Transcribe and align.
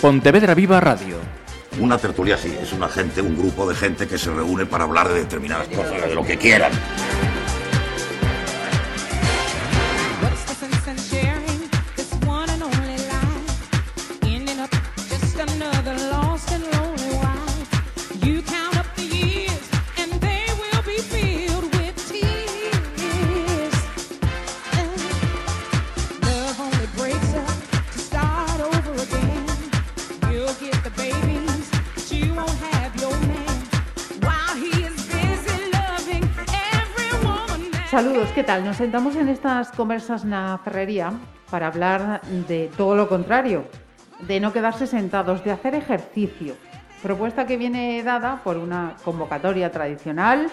Pontevedra 0.00 0.54
Viva 0.54 0.80
Radio. 0.80 1.16
Una 1.78 1.98
tertulia 1.98 2.38
sí, 2.38 2.56
es 2.58 2.72
una 2.72 2.88
gente, 2.88 3.20
un 3.20 3.36
grupo 3.36 3.68
de 3.68 3.74
gente 3.74 4.08
que 4.08 4.16
se 4.16 4.32
reúne 4.32 4.64
para 4.64 4.84
hablar 4.84 5.10
de 5.10 5.20
determinadas 5.20 5.68
cosas, 5.68 6.08
de 6.08 6.14
lo 6.14 6.24
que 6.24 6.38
quieran. 6.38 6.72
Nos 38.64 38.76
sentamos 38.76 39.16
en 39.16 39.28
estas 39.28 39.70
conversas 39.72 40.24
en 40.24 40.30
la 40.30 40.60
ferrería 40.62 41.12
para 41.50 41.68
hablar 41.68 42.20
de 42.46 42.70
todo 42.76 42.94
lo 42.94 43.08
contrario, 43.08 43.64
de 44.26 44.38
no 44.38 44.52
quedarse 44.52 44.86
sentados, 44.86 45.42
de 45.44 45.50
hacer 45.50 45.74
ejercicio. 45.74 46.54
Propuesta 47.02 47.46
que 47.46 47.56
viene 47.56 48.02
dada 48.02 48.40
por 48.44 48.58
una 48.58 48.96
convocatoria 49.04 49.70
tradicional 49.70 50.48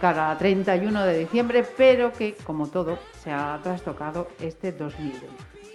cada 0.00 0.36
31 0.38 1.04
de 1.04 1.18
diciembre, 1.18 1.66
pero 1.76 2.12
que, 2.12 2.36
como 2.44 2.68
todo, 2.68 2.98
se 3.22 3.32
ha 3.32 3.58
trastocado 3.62 4.28
este 4.40 4.72
2020. 4.72 5.26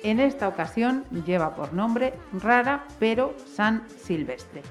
En 0.04 0.20
esta 0.20 0.48
ocasión 0.48 1.04
lleva 1.26 1.54
por 1.54 1.74
nombre 1.74 2.14
Rara 2.42 2.86
pero 2.98 3.36
San 3.46 3.88
Silvestre. 3.90 4.62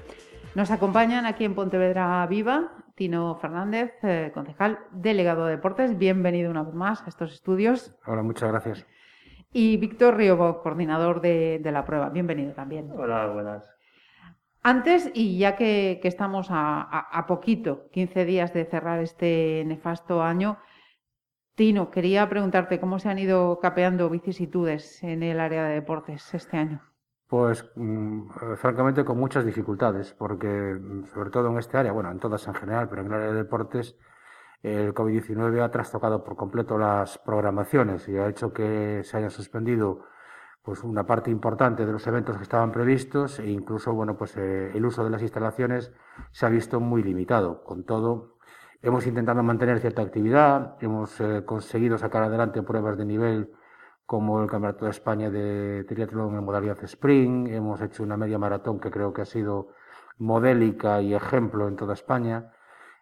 Nos 0.55 0.71
acompañan 0.71 1.25
aquí 1.25 1.45
en 1.45 1.53
Pontevedra 1.53 2.25
Viva 2.27 2.71
Tino 3.01 3.33
Fernández, 3.33 3.95
eh, 4.03 4.29
concejal 4.31 4.77
delegado 4.91 5.47
de 5.47 5.53
deportes. 5.55 5.97
Bienvenido 5.97 6.51
una 6.51 6.61
vez 6.61 6.75
más 6.75 7.01
a 7.01 7.09
estos 7.09 7.33
estudios. 7.33 7.95
Hola, 8.05 8.21
muchas 8.21 8.51
gracias. 8.51 8.85
Y 9.51 9.77
Víctor 9.77 10.17
Riobo, 10.17 10.61
coordinador 10.61 11.19
de, 11.19 11.59
la 11.63 11.83
prueba. 11.83 12.09
Bienvenido 12.09 12.53
también. 12.53 12.91
Hola, 12.91 13.25
buenas. 13.25 13.67
Antes, 14.61 15.09
y 15.15 15.39
ya 15.39 15.55
que, 15.55 15.99
estamos 16.03 16.49
a, 16.51 17.25
poquito, 17.27 17.89
15 17.89 18.23
días 18.23 18.53
de 18.53 18.65
cerrar 18.65 18.99
este 18.99 19.63
nefasto 19.65 20.21
año, 20.21 20.59
Tino, 21.55 21.89
quería 21.89 22.29
preguntarte 22.29 22.79
cómo 22.79 22.99
se 22.99 23.09
han 23.09 23.17
ido 23.17 23.57
capeando 23.59 24.11
vicisitudes 24.11 25.01
en 25.01 25.23
el 25.23 25.39
área 25.39 25.65
de 25.65 25.73
deportes 25.73 26.31
este 26.35 26.57
año. 26.57 26.90
Pues 27.31 27.65
mm, 27.75 28.55
francamente 28.57 29.05
con 29.05 29.17
muchas 29.17 29.45
dificultades, 29.45 30.13
porque 30.13 30.49
mm, 30.49 31.05
sobre 31.13 31.29
todo 31.29 31.47
en 31.47 31.59
este 31.59 31.77
área, 31.77 31.93
bueno, 31.93 32.11
en 32.11 32.19
todas 32.19 32.45
en 32.45 32.53
general, 32.55 32.89
pero 32.89 33.03
en 33.03 33.07
el 33.07 33.13
área 33.13 33.27
de 33.27 33.35
deportes, 33.35 33.95
el 34.61 34.93
COVID-19 34.93 35.63
ha 35.63 35.71
trastocado 35.71 36.25
por 36.25 36.35
completo 36.35 36.77
las 36.77 37.19
programaciones 37.19 38.09
y 38.09 38.17
ha 38.17 38.27
hecho 38.27 38.51
que 38.51 39.01
se 39.05 39.15
hayan 39.15 39.31
suspendido 39.31 40.03
pues 40.61 40.83
una 40.83 41.05
parte 41.05 41.31
importante 41.31 41.85
de 41.85 41.93
los 41.93 42.05
eventos 42.05 42.35
que 42.35 42.43
estaban 42.43 42.73
previstos 42.73 43.39
e 43.39 43.49
incluso 43.49 43.93
bueno 43.93 44.17
pues 44.17 44.35
eh, 44.35 44.71
el 44.75 44.85
uso 44.85 45.01
de 45.05 45.09
las 45.09 45.21
instalaciones 45.21 45.93
se 46.31 46.45
ha 46.45 46.49
visto 46.49 46.81
muy 46.81 47.01
limitado. 47.01 47.63
Con 47.63 47.85
todo, 47.85 48.39
hemos 48.81 49.07
intentado 49.07 49.41
mantener 49.41 49.79
cierta 49.79 50.01
actividad, 50.01 50.75
hemos 50.81 51.21
eh, 51.21 51.45
conseguido 51.45 51.97
sacar 51.97 52.23
adelante 52.23 52.61
pruebas 52.61 52.97
de 52.97 53.05
nivel 53.05 53.53
como 54.11 54.41
el 54.43 54.49
Campeonato 54.49 54.83
de 54.83 54.91
España 54.91 55.29
de 55.29 55.85
triatlón 55.85 56.35
en 56.35 56.43
modalidad 56.43 56.83
sprint. 56.83 57.47
Hemos 57.47 57.79
hecho 57.79 58.03
una 58.03 58.17
media 58.17 58.37
maratón 58.37 58.77
que 58.77 58.91
creo 58.91 59.13
que 59.13 59.21
ha 59.21 59.25
sido 59.25 59.69
modélica 60.17 61.01
y 61.01 61.13
ejemplo 61.13 61.69
en 61.69 61.77
toda 61.77 61.93
España. 61.93 62.51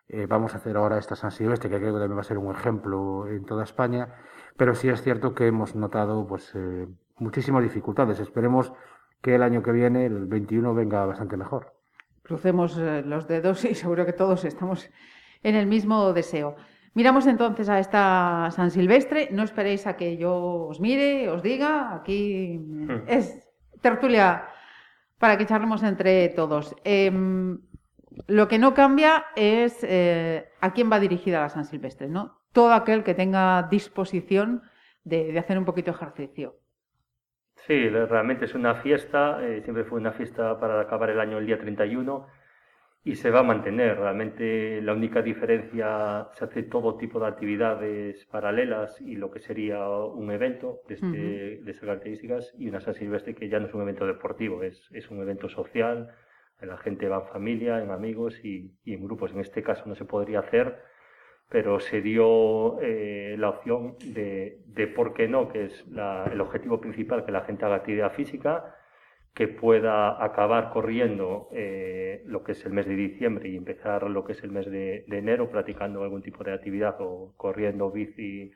Eh, 0.07 0.27
vamos 0.27 0.53
a 0.53 0.57
hacer 0.57 0.77
ahora 0.77 0.99
esta 0.99 1.15
San 1.15 1.31
Silvestre, 1.31 1.67
que 1.67 1.77
creo 1.77 1.95
que 1.95 1.99
también 1.99 2.15
va 2.15 2.21
a 2.21 2.25
ser 2.25 2.37
un 2.37 2.53
ejemplo 2.55 3.27
en 3.27 3.43
toda 3.43 3.63
España. 3.63 4.17
Pero 4.55 4.75
sí 4.75 4.87
es 4.87 5.01
cierto 5.01 5.33
que 5.33 5.47
hemos 5.47 5.73
notado 5.73 6.27
pues, 6.27 6.51
eh, 6.53 6.87
muchísimas 7.17 7.63
dificultades. 7.63 8.19
Esperemos 8.19 8.71
que 9.19 9.33
el 9.33 9.41
año 9.41 9.63
que 9.63 9.71
viene, 9.71 10.05
el 10.05 10.27
21, 10.27 10.75
venga 10.75 11.07
bastante 11.07 11.37
mejor. 11.37 11.73
Crucemos 12.21 12.77
eh, 12.77 13.01
los 13.03 13.27
dedos 13.27 13.65
y 13.65 13.73
seguro 13.73 14.05
que 14.05 14.13
todos 14.13 14.45
estamos 14.45 14.91
en 15.41 15.55
el 15.55 15.65
mismo 15.65 16.13
deseo. 16.13 16.55
Miramos 16.93 17.27
entonces 17.27 17.69
a 17.69 17.79
esta 17.79 18.49
San 18.51 18.71
Silvestre. 18.71 19.29
No 19.31 19.43
esperéis 19.43 19.87
a 19.87 19.95
que 19.95 20.17
yo 20.17 20.67
os 20.67 20.79
mire, 20.79 21.29
os 21.29 21.43
diga. 21.43 21.93
Aquí 21.95 22.59
es 23.07 23.47
tertulia 23.81 24.47
para 25.17 25.37
que 25.37 25.45
charlemos 25.45 25.83
entre 25.83 26.29
todos. 26.29 26.75
Em, 26.83 27.59
lo 28.27 28.47
que 28.47 28.59
no 28.59 28.73
cambia 28.73 29.25
es 29.35 29.83
eh, 29.83 30.49
a 30.61 30.73
quién 30.73 30.91
va 30.91 30.99
dirigida 30.99 31.41
la 31.41 31.49
San 31.49 31.65
Silvestre, 31.65 32.07
¿no? 32.07 32.39
Todo 32.53 32.73
aquel 32.73 33.03
que 33.03 33.13
tenga 33.13 33.67
disposición 33.69 34.63
de, 35.03 35.37
hacer 35.37 35.57
un 35.57 35.65
poquito 35.65 35.91
de 35.91 35.97
ejercicio. 35.97 36.55
Sí, 37.67 37.89
realmente 37.89 38.45
es 38.45 38.55
una 38.55 38.75
fiesta, 38.75 39.45
eh, 39.45 39.61
siempre 39.63 39.83
fue 39.83 39.99
una 39.99 40.13
fiesta 40.13 40.59
para 40.59 40.79
acabar 40.81 41.09
el 41.09 41.19
año 41.19 41.37
el 41.37 41.45
día 41.45 41.59
31 41.59 42.25
y 43.03 43.15
se 43.15 43.31
va 43.31 43.39
a 43.39 43.43
mantener. 43.43 43.97
Realmente 43.97 44.81
la 44.81 44.93
única 44.93 45.21
diferencia 45.21 46.27
se 46.33 46.45
hace 46.45 46.63
todo 46.63 46.97
tipo 46.97 47.19
de 47.19 47.27
actividades 47.27 48.25
paralelas 48.25 48.99
y 49.01 49.15
lo 49.15 49.31
que 49.31 49.39
sería 49.39 49.87
un 49.89 50.31
evento 50.31 50.81
de, 50.87 50.95
este, 50.95 51.07
de 51.63 51.71
estas 51.71 51.85
características 51.85 52.53
y 52.57 52.67
una 52.67 52.81
San 52.81 52.95
Silvestre 52.95 53.35
que 53.35 53.49
ya 53.49 53.59
no 53.59 53.67
es 53.67 53.73
un 53.73 53.81
evento 53.81 54.05
deportivo, 54.05 54.63
es, 54.63 54.89
es 54.91 55.09
un 55.09 55.21
evento 55.21 55.49
social. 55.49 56.13
La 56.61 56.77
gente 56.77 57.07
va 57.07 57.21
en 57.21 57.27
familia, 57.27 57.81
en 57.81 57.89
amigos 57.91 58.43
y, 58.43 58.73
en 58.85 59.03
grupos. 59.03 59.31
En 59.31 59.39
este 59.39 59.63
caso 59.63 59.83
no 59.85 59.95
se 59.95 60.03
podría 60.03 60.39
hacer, 60.39 60.77
pero 61.47 61.79
se 61.79 62.01
dio 62.01 62.81
eh, 62.81 63.37
la 63.39 63.49
opción 63.49 63.95
de, 64.13 64.59
de, 64.65 64.87
por 64.87 65.13
qué 65.13 65.29
no, 65.29 65.47
que 65.47 65.65
es 65.65 65.85
el 65.87 66.41
objetivo 66.41 66.81
principal, 66.81 67.25
que 67.25 67.31
la 67.31 67.45
gente 67.45 67.63
haga 67.63 67.75
actividad 67.75 68.11
física 68.11 68.75
que 69.33 69.47
pueda 69.47 70.23
acabar 70.23 70.71
corriendo 70.71 71.49
eh, 71.53 72.23
lo 72.25 72.43
que 72.43 72.53
es 72.53 72.65
el 72.65 72.73
mes 72.73 72.87
de 72.87 72.95
diciembre 72.95 73.49
y 73.49 73.55
empezar 73.55 74.03
lo 74.03 74.25
que 74.25 74.33
es 74.33 74.43
el 74.43 74.51
mes 74.51 74.69
de, 74.69 75.05
enero 75.07 75.49
practicando 75.49 76.03
algún 76.03 76.21
tipo 76.21 76.43
de 76.43 76.53
actividad 76.53 76.95
o 76.99 77.33
corriendo, 77.37 77.91
bici, 77.91 78.51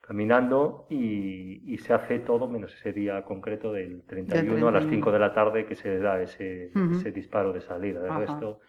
caminando 0.00 0.86
y, 0.90 1.76
se 1.78 1.92
hace 1.92 2.18
todo 2.18 2.48
menos 2.48 2.74
ese 2.74 2.92
día 2.92 3.22
concreto 3.22 3.72
del 3.72 4.02
31, 4.06 4.66
a 4.66 4.70
las 4.72 4.86
5 4.86 5.12
de 5.12 5.18
la 5.18 5.32
tarde 5.32 5.66
que 5.66 5.76
se 5.76 5.98
da 5.98 6.20
ese, 6.20 6.72
disparo 7.14 7.52
de 7.52 7.60
salida. 7.60 8.00
Del 8.00 8.26
resto... 8.26 8.60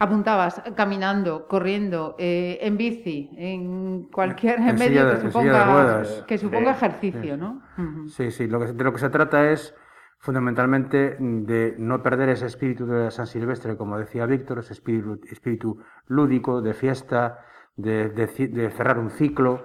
Apuntabas 0.00 0.62
caminando, 0.74 1.46
corriendo, 1.46 2.16
eh, 2.18 2.58
en 2.62 2.78
bici, 2.78 3.30
en 3.36 4.04
cualquier 4.04 4.58
medio 4.72 5.10
que 5.10 5.20
suponga, 5.20 6.02
que 6.26 6.38
suponga 6.38 6.70
ejercicio, 6.70 7.36
¿no? 7.36 7.62
Sí, 8.08 8.30
sí, 8.30 8.48
lo 8.48 8.60
que, 8.60 8.72
de 8.72 8.82
lo 8.82 8.92
que 8.94 8.98
se 8.98 9.10
trata 9.10 9.50
es 9.50 9.74
fundamentalmente 10.20 11.16
de 11.18 11.74
no 11.78 12.02
perder 12.02 12.28
ese 12.28 12.46
espíritu 12.46 12.86
de 12.86 13.10
San 13.10 13.26
Silvestre, 13.26 13.76
como 13.76 13.98
decía 13.98 14.26
Víctor, 14.26 14.58
ese 14.58 14.74
espíritu, 14.74 15.18
espíritu 15.30 15.78
lúdico, 16.06 16.60
de 16.60 16.74
fiesta, 16.74 17.46
de, 17.74 18.70
cerrar 18.76 18.98
un 18.98 19.10
ciclo, 19.10 19.64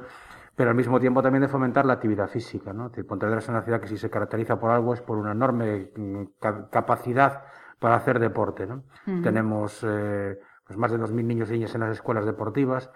pero 0.56 0.70
al 0.70 0.76
mismo 0.78 0.98
tiempo 1.02 1.22
también 1.22 1.42
de 1.42 1.50
fomentar 1.50 1.86
la 1.86 1.94
actividad 1.94 2.30
física. 2.30 2.72
¿no? 2.72 2.90
Pontevedra 2.90 3.40
es 3.40 3.50
una 3.50 3.64
ciudad 3.64 3.82
que 3.82 3.90
si 3.90 3.98
se 3.98 4.10
caracteriza 4.10 4.58
por 4.58 4.72
algo 4.72 4.94
es 4.94 5.02
por 5.02 5.18
una 5.18 5.34
enorme 5.34 5.92
mm, 5.94 6.24
capacidad 6.72 7.44
para 7.78 7.96
hacer 7.96 8.20
deporte. 8.20 8.66
¿no? 8.66 8.86
Tenemos 9.22 9.86
eh, 9.86 10.40
pues 10.66 10.80
más 10.80 10.90
de 10.90 10.98
2.000 10.98 11.26
niños 11.26 11.50
y 11.50 11.54
niñas 11.54 11.76
en 11.76 11.82
las 11.82 11.92
escuelas 11.92 12.26
deportivas, 12.26 12.90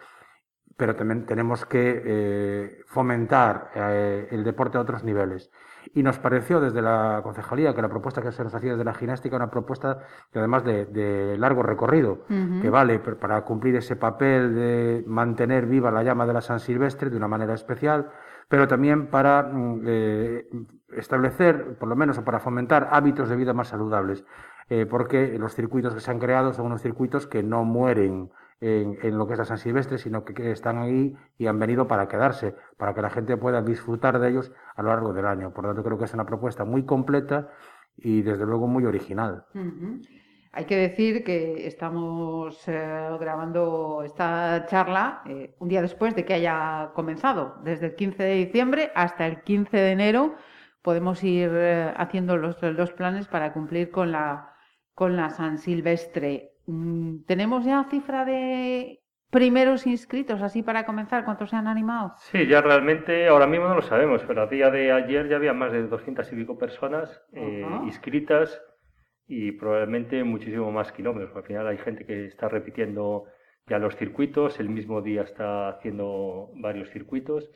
pero 0.77 0.95
también 0.95 1.25
tenemos 1.25 1.65
que 1.65 2.01
eh, 2.05 2.81
fomentar 2.85 3.71
eh, 3.75 4.29
el 4.31 4.45
deporte 4.45 4.77
a 4.77 4.81
otros 4.81 5.03
niveles. 5.03 5.51
Y 5.93 6.03
nos 6.03 6.19
pareció 6.19 6.59
desde 6.59 6.81
la 6.81 7.21
concejalía 7.23 7.73
que 7.73 7.81
la 7.81 7.89
propuesta 7.89 8.21
que 8.21 8.31
se 8.31 8.43
nos 8.43 8.53
hacía 8.53 8.71
desde 8.71 8.83
la 8.83 8.93
gimnástica 8.93 9.35
una 9.35 9.49
propuesta 9.49 9.99
que 10.31 10.39
además 10.39 10.63
de, 10.63 11.35
largo 11.37 11.63
recorrido, 11.63 12.25
que 12.27 12.69
vale 12.69 12.99
para 12.99 13.41
cumplir 13.43 13.75
ese 13.75 13.95
papel 13.95 14.53
de 14.53 15.03
mantener 15.07 15.65
viva 15.65 15.91
la 15.91 16.03
llama 16.03 16.25
de 16.25 16.33
la 16.33 16.41
San 16.41 16.59
Silvestre 16.59 17.09
de 17.09 17.17
una 17.17 17.27
manera 17.27 17.53
especial, 17.53 18.11
pero 18.47 18.67
también 18.67 19.07
para 19.07 19.43
mm, 19.43 19.81
eh, 19.85 20.49
establecer, 20.97 21.77
por 21.77 21.87
lo 21.87 21.95
menos, 21.95 22.17
o 22.17 22.23
para 22.23 22.39
fomentar 22.39 22.89
hábitos 22.91 23.29
de 23.29 23.35
vida 23.35 23.53
más 23.53 23.69
saludables. 23.69 24.25
Eh, 24.71 24.85
porque 24.85 25.37
los 25.39 25.55
circuitos 25.55 25.95
que 25.95 25.99
se 25.99 26.11
han 26.11 26.19
creado 26.19 26.53
son 26.53 26.67
unos 26.67 26.81
circuitos 26.81 27.25
que 27.25 27.41
no 27.41 27.63
mueren 27.63 28.29
en, 28.61 29.17
lo 29.17 29.25
que 29.25 29.33
es 29.33 29.39
la 29.39 29.45
San 29.45 29.57
Silvestre, 29.57 29.97
sino 29.97 30.25
que, 30.25 30.51
están 30.51 30.77
ahí 30.77 31.15
y 31.37 31.47
han 31.47 31.59
venido 31.59 31.87
para 31.87 32.07
quedarse, 32.07 32.55
para 32.77 32.93
que 32.93 33.01
la 33.01 33.09
gente 33.09 33.37
pueda 33.37 33.61
disfrutar 33.61 34.19
de 34.19 34.29
ellos 34.29 34.51
a 34.75 34.83
lo 34.83 34.89
largo 34.89 35.13
del 35.13 35.25
año. 35.25 35.53
Por 35.53 35.63
lo 35.63 35.69
tanto, 35.69 35.83
creo 35.83 35.97
que 35.97 36.05
es 36.05 36.13
una 36.13 36.25
propuesta 36.25 36.65
muy 36.65 36.85
completa 36.85 37.49
y 37.95 38.21
desde 38.21 38.45
luego 38.45 38.67
muy 38.67 38.85
original. 38.85 39.45
Hay 40.51 40.65
que 40.65 40.75
decir 40.75 41.23
que 41.23 41.67
estamos 41.67 42.67
eh, 42.67 43.09
grabando 43.19 44.01
esta 44.03 44.65
charla 44.65 45.21
eh, 45.27 45.55
un 45.59 45.69
día 45.69 45.81
después 45.81 46.15
de 46.15 46.25
que 46.25 46.33
haya 46.33 46.91
comenzado, 46.95 47.59
desde 47.63 47.87
el 47.87 47.95
15 47.95 48.23
de 48.23 48.35
diciembre 48.45 48.91
hasta 48.95 49.27
el 49.27 49.43
15 49.43 49.77
de 49.77 49.91
enero, 49.91 50.35
podemos 50.81 51.23
ir 51.23 51.51
eh, 51.53 51.93
haciendo 51.95 52.35
los, 52.35 52.61
los 52.63 52.91
planes 52.93 53.27
para 53.27 53.53
cumplir 53.53 53.91
con 53.91 54.11
la, 54.11 54.55
con 54.95 55.15
la 55.15 55.29
San 55.29 55.59
Silvestre. 55.59 56.53
Mm, 56.69 57.23
¿Tenemos 57.25 57.65
ya 57.65 57.83
cifra 57.89 58.25
de 58.25 58.99
primeros 59.31 59.87
inscritos, 59.87 60.41
así 60.41 60.61
para 60.61 60.85
comenzar? 60.85 61.25
¿Cuántos 61.25 61.49
se 61.49 61.55
han 61.55 61.67
animado? 61.67 62.13
Sí, 62.17 62.45
ya 62.45 62.61
realmente 62.61 63.27
ahora 63.27 63.47
mismo 63.47 63.67
no 63.67 63.75
lo 63.75 63.81
sabemos, 63.81 64.21
pero 64.27 64.43
a 64.43 64.47
día 64.47 64.69
de 64.69 64.91
ayer 64.91 65.27
ya 65.27 65.37
había 65.37 65.53
más 65.53 65.71
de 65.71 65.87
200 65.87 66.31
y 66.31 66.35
pico 66.35 66.57
personas 66.59 67.23
eh, 67.33 67.65
inscritas 67.85 68.61
y 69.27 69.51
probablemente 69.53 70.23
muchísimo 70.23 70.71
más 70.71 70.91
kilómetros. 70.91 71.35
Al 71.35 71.43
final 71.43 71.67
hay 71.67 71.77
gente 71.79 72.05
que 72.05 72.25
está 72.25 72.49
repitiendo 72.49 73.25
ya 73.69 73.77
los 73.79 73.95
circuitos, 73.95 74.59
el 74.59 74.69
mismo 74.69 75.01
día 75.01 75.21
está 75.21 75.69
haciendo 75.69 76.49
varios 76.55 76.89
circuitos 76.89 77.51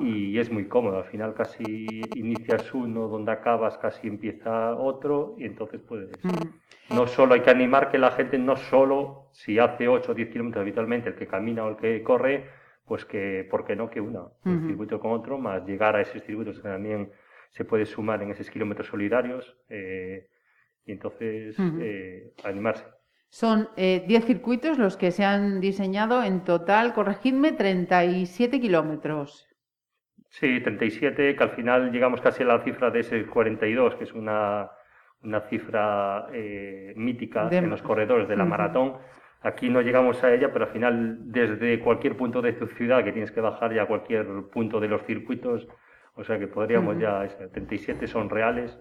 y 0.00 0.38
es 0.38 0.50
muy 0.52 0.66
cómodo. 0.66 0.98
Al 0.98 1.04
final 1.04 1.34
casi 1.34 2.02
inicias 2.14 2.72
uno, 2.74 3.08
donde 3.08 3.32
acabas 3.32 3.78
casi 3.78 4.06
empieza 4.06 4.74
otro 4.76 5.34
y 5.38 5.44
entonces 5.44 5.80
puedes... 5.80 6.10
No 6.90 7.06
solo 7.06 7.34
hay 7.34 7.40
que 7.40 7.50
animar 7.50 7.90
que 7.90 7.98
la 7.98 8.10
gente, 8.10 8.38
no 8.38 8.56
solo 8.56 9.30
si 9.32 9.58
hace 9.58 9.88
8 9.88 10.12
o 10.12 10.14
10 10.14 10.28
kilómetros 10.28 10.60
habitualmente, 10.60 11.08
el 11.08 11.14
que 11.14 11.26
camina 11.26 11.64
o 11.64 11.70
el 11.70 11.76
que 11.76 12.02
corre, 12.02 12.50
pues 12.84 13.06
que, 13.06 13.46
¿por 13.50 13.64
qué 13.64 13.74
no 13.74 13.88
que 13.88 14.02
una? 14.02 14.24
Un 14.44 14.66
circuito 14.66 15.00
con 15.00 15.12
otro, 15.12 15.38
más 15.38 15.64
llegar 15.64 15.96
a 15.96 16.02
esos 16.02 16.22
circuitos 16.22 16.56
que 16.56 16.68
también 16.68 17.10
se 17.48 17.64
puede 17.64 17.86
sumar 17.86 18.22
en 18.22 18.32
esos 18.32 18.50
kilómetros 18.50 18.88
solidarios. 18.88 19.56
Eh, 19.70 20.28
y 20.86 20.92
entonces 20.92 21.56
eh, 21.80 22.34
animarse. 22.44 22.84
Son 23.34 23.68
10 23.76 24.04
eh, 24.06 24.20
circuitos 24.24 24.78
los 24.78 24.96
que 24.96 25.10
se 25.10 25.24
han 25.24 25.58
diseñado 25.60 26.22
en 26.22 26.44
total, 26.44 26.94
corregidme, 26.94 27.50
37 27.50 28.60
kilómetros. 28.60 29.48
Sí, 30.28 30.60
37, 30.60 31.34
que 31.34 31.42
al 31.42 31.50
final 31.50 31.90
llegamos 31.90 32.20
casi 32.20 32.44
a 32.44 32.46
la 32.46 32.62
cifra 32.62 32.92
de 32.92 33.00
ese 33.00 33.26
42, 33.26 33.96
que 33.96 34.04
es 34.04 34.12
una, 34.12 34.70
una 35.24 35.40
cifra 35.48 36.28
eh, 36.32 36.92
mítica 36.94 37.48
en 37.50 37.70
los 37.70 37.82
corredores 37.82 38.28
de 38.28 38.36
la 38.36 38.44
maratón. 38.44 38.98
Aquí 39.40 39.68
no 39.68 39.82
llegamos 39.82 40.22
a 40.22 40.32
ella, 40.32 40.52
pero 40.52 40.66
al 40.66 40.70
final 40.70 41.18
desde 41.32 41.80
cualquier 41.80 42.16
punto 42.16 42.40
de 42.40 42.52
tu 42.52 42.68
ciudad, 42.68 43.02
que 43.02 43.10
tienes 43.10 43.32
que 43.32 43.40
bajar 43.40 43.74
ya 43.74 43.82
a 43.82 43.88
cualquier 43.88 44.28
punto 44.52 44.78
de 44.78 44.86
los 44.86 45.02
circuitos, 45.06 45.66
o 46.14 46.22
sea 46.22 46.38
que 46.38 46.46
podríamos 46.46 47.00
ya, 47.00 47.26
37 47.52 48.06
son 48.06 48.30
reales 48.30 48.78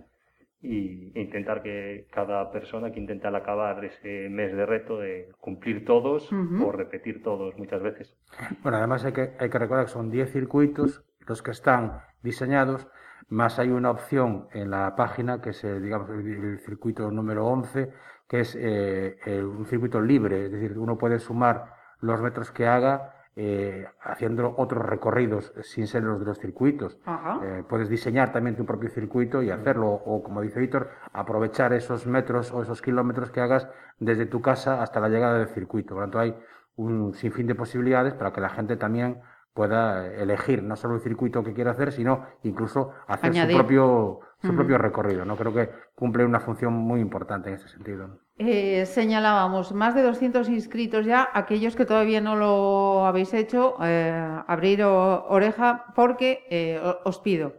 y 0.64 1.12
intentar 1.20 1.62
que 1.62 2.08
cada 2.10 2.50
persona 2.50 2.92
que 2.92 3.00
intente 3.00 3.28
al 3.28 3.36
acabar 3.36 3.84
ese 3.84 4.30
mes 4.30 4.56
de 4.56 4.66
reto 4.66 4.98
de 4.98 5.30
cumplir 5.40 5.84
todos 5.84 6.32
o 6.32 6.72
repetir 6.72 7.22
todos 7.22 7.58
muchas 7.58 7.84
veces. 7.84 8.18
Bueno, 8.64 8.78
además 8.78 9.04
hay 9.04 9.12
que, 9.12 9.34
hay 9.38 9.50
que 9.50 9.60
recordar 9.60 9.86
que 9.86 9.92
son 9.92 10.10
10 10.10 10.32
circuitos 10.32 11.04
los 11.28 11.44
que 11.44 11.52
están 11.52 12.02
diseñados, 12.22 12.88
más 13.28 13.60
hay 13.60 13.70
una 13.70 13.92
opción 13.92 14.48
en 14.54 14.70
la 14.70 14.96
página 14.96 15.42
que 15.42 15.52
es 15.52 15.64
el, 15.64 15.84
digamos, 15.84 16.10
el, 16.10 16.60
circuito 16.60 17.10
número 17.12 17.46
11, 17.46 17.92
que 18.28 18.40
es 18.40 18.58
eh, 18.60 19.18
un 19.44 19.66
circuito 19.66 20.02
libre, 20.02 20.46
es 20.46 20.52
decir, 20.52 20.78
uno 20.78 20.98
puede 20.98 21.20
sumar 21.20 21.74
los 22.00 22.22
metros 22.22 22.52
que 22.52 22.68
haga 22.68 23.23
eh, 23.36 23.88
haciendo 24.02 24.54
otros 24.58 24.86
recorridos 24.86 25.54
sin 25.64 25.88
ser 25.88 26.04
los 26.04 26.20
de 26.20 26.26
los 26.26 26.38
circuitos. 26.40 27.00
Eh, 27.44 27.64
puedes 27.68 27.90
diseñar 27.90 28.32
también 28.32 28.56
tu 28.56 28.66
propio 28.66 28.90
circuito 28.90 29.42
y 29.42 29.50
hacerlo, 29.50 29.90
o 29.90 30.22
como 30.22 30.42
dice 30.42 30.60
Víctor, 30.60 30.90
aprovechar 31.14 31.74
esos 31.74 32.06
metros 32.06 32.52
o 32.52 32.62
esos 32.62 32.82
kilómetros 32.82 33.32
que 33.32 33.42
hagas 33.42 33.68
desde 34.00 34.26
tu 34.26 34.42
casa 34.42 34.84
hasta 34.84 35.00
la 35.00 35.10
llegada 35.10 35.40
del 35.40 35.48
circuito. 35.48 35.96
Por 35.96 36.04
lo 36.04 36.04
tanto, 36.04 36.20
hay 36.20 36.36
un 36.76 37.14
sinfín 37.14 37.48
de 37.48 37.56
posibilidades 37.56 38.14
para 38.14 38.32
que 38.34 38.42
la 38.42 38.50
gente 38.50 38.78
también 38.78 39.22
pueda 39.54 40.08
elegir 40.14 40.64
no 40.64 40.76
solo 40.76 40.96
el 40.96 41.02
circuito 41.02 41.44
que 41.44 41.54
quiera 41.54 41.72
hacer, 41.72 41.92
sino 41.92 42.26
incluso 42.44 42.92
hacer 43.08 43.34
su 43.34 43.48
propio 43.56 44.20
su 44.42 44.54
propio 44.56 44.78
recorrido. 44.78 45.26
¿no? 45.26 45.38
Creo 45.38 45.54
que 45.54 45.70
cumple 45.96 46.26
una 46.26 46.40
función 46.40 46.74
muy 46.74 47.00
importante 47.00 47.50
en 47.50 47.56
ese 47.56 47.70
sentido. 47.70 48.20
Eh, 48.40 48.88
señalábamos, 48.88 49.74
más 49.74 49.94
de 49.94 50.02
200 50.02 50.50
inscritos 50.50 51.06
ya, 51.06 51.30
aquellos 51.34 51.76
que 51.76 51.86
todavía 51.86 52.20
no 52.20 52.36
lo 52.36 53.06
habéis 53.06 53.32
hecho, 53.34 53.76
eh, 53.84 54.12
abrir 54.48 54.84
oreja 54.84 55.86
porque 55.96 56.44
eh, 56.50 56.82
os 57.04 57.20
pido. 57.20 57.54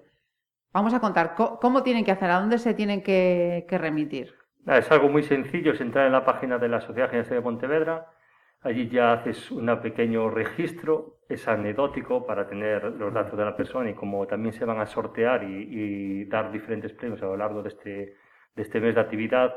Vamos 0.72 0.92
a 0.92 0.98
contar 0.98 1.36
cómo, 1.36 1.84
tienen 1.84 2.04
que 2.04 2.10
hacer, 2.10 2.28
a 2.30 2.40
dónde 2.40 2.58
se 2.58 2.74
tienen 2.74 3.02
que, 3.02 3.64
remitir. 3.70 4.34
Es 4.66 4.90
algo 4.90 5.08
muy 5.08 5.22
sencillo, 5.22 5.72
es 5.72 5.80
entrar 5.80 6.06
en 6.06 6.12
la 6.12 6.24
página 6.24 6.58
de 6.58 6.68
la 6.68 6.80
Sociedad 6.80 7.08
General 7.08 7.30
de 7.30 7.42
Pontevedra, 7.42 8.06
allí 8.62 8.88
ya 8.88 9.12
haces 9.12 9.52
un 9.52 9.66
pequeño 9.80 10.28
registro, 10.30 11.20
es 11.28 11.46
anecdótico 11.46 12.26
para 12.26 12.48
tener 12.48 12.82
los 12.82 13.14
datos 13.14 13.38
de 13.38 13.44
la 13.44 13.56
persona 13.56 13.90
y 13.90 13.94
como 13.94 14.26
también 14.26 14.52
se 14.52 14.64
van 14.64 14.80
a 14.80 14.86
sortear 14.86 15.44
y, 15.44 16.24
dar 16.24 16.50
diferentes 16.50 16.92
premios 16.92 17.22
a 17.22 17.26
lo 17.26 17.36
largo 17.36 17.62
de 17.62 17.68
este, 17.68 18.16
de 18.56 18.62
este 18.62 18.80
mes 18.80 18.96
de 18.96 19.00
actividad, 19.02 19.54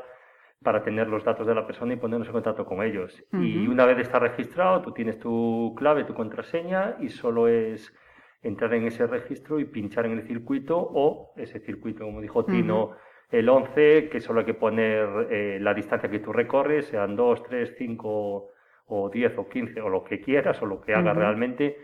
para 0.62 0.82
tener 0.82 1.08
los 1.08 1.24
datos 1.24 1.46
de 1.46 1.54
la 1.54 1.66
persona 1.66 1.92
y 1.92 1.96
ponernos 1.96 2.28
en 2.28 2.32
contacto 2.32 2.64
con 2.64 2.82
ellos. 2.82 3.24
Y 3.32 3.66
una 3.68 3.86
vez 3.86 3.98
está 3.98 4.18
registrado, 4.18 4.82
tú 4.82 4.92
tienes 4.92 5.18
tu 5.18 5.74
clave, 5.76 6.04
tu 6.04 6.14
contraseña 6.14 6.96
y 7.00 7.08
solo 7.08 7.48
es 7.48 7.94
entrar 8.42 8.74
en 8.74 8.86
ese 8.86 9.06
registro 9.06 9.60
y 9.60 9.64
pinchar 9.64 10.06
en 10.06 10.12
el 10.12 10.26
circuito 10.26 10.76
o 10.78 11.32
ese 11.36 11.60
circuito, 11.60 12.04
como 12.04 12.20
dijo 12.20 12.44
Tino, 12.44 12.92
el 13.30 13.48
11, 13.48 14.08
que 14.10 14.20
solo 14.20 14.40
hay 14.40 14.46
que 14.46 14.54
poner 14.54 15.28
eh, 15.30 15.58
la 15.60 15.74
distancia 15.74 16.10
que 16.10 16.18
tú 16.18 16.32
recorres, 16.32 16.86
sean 16.86 17.14
2, 17.14 17.42
3, 17.44 17.74
5 17.76 18.48
o 18.86 19.10
10 19.10 19.38
o 19.38 19.48
15 19.48 19.80
o 19.80 19.88
lo 19.88 20.02
que 20.02 20.20
quieras 20.20 20.60
o 20.62 20.66
lo 20.66 20.80
que 20.80 20.94
hagas 20.94 21.16
realmente, 21.16 21.76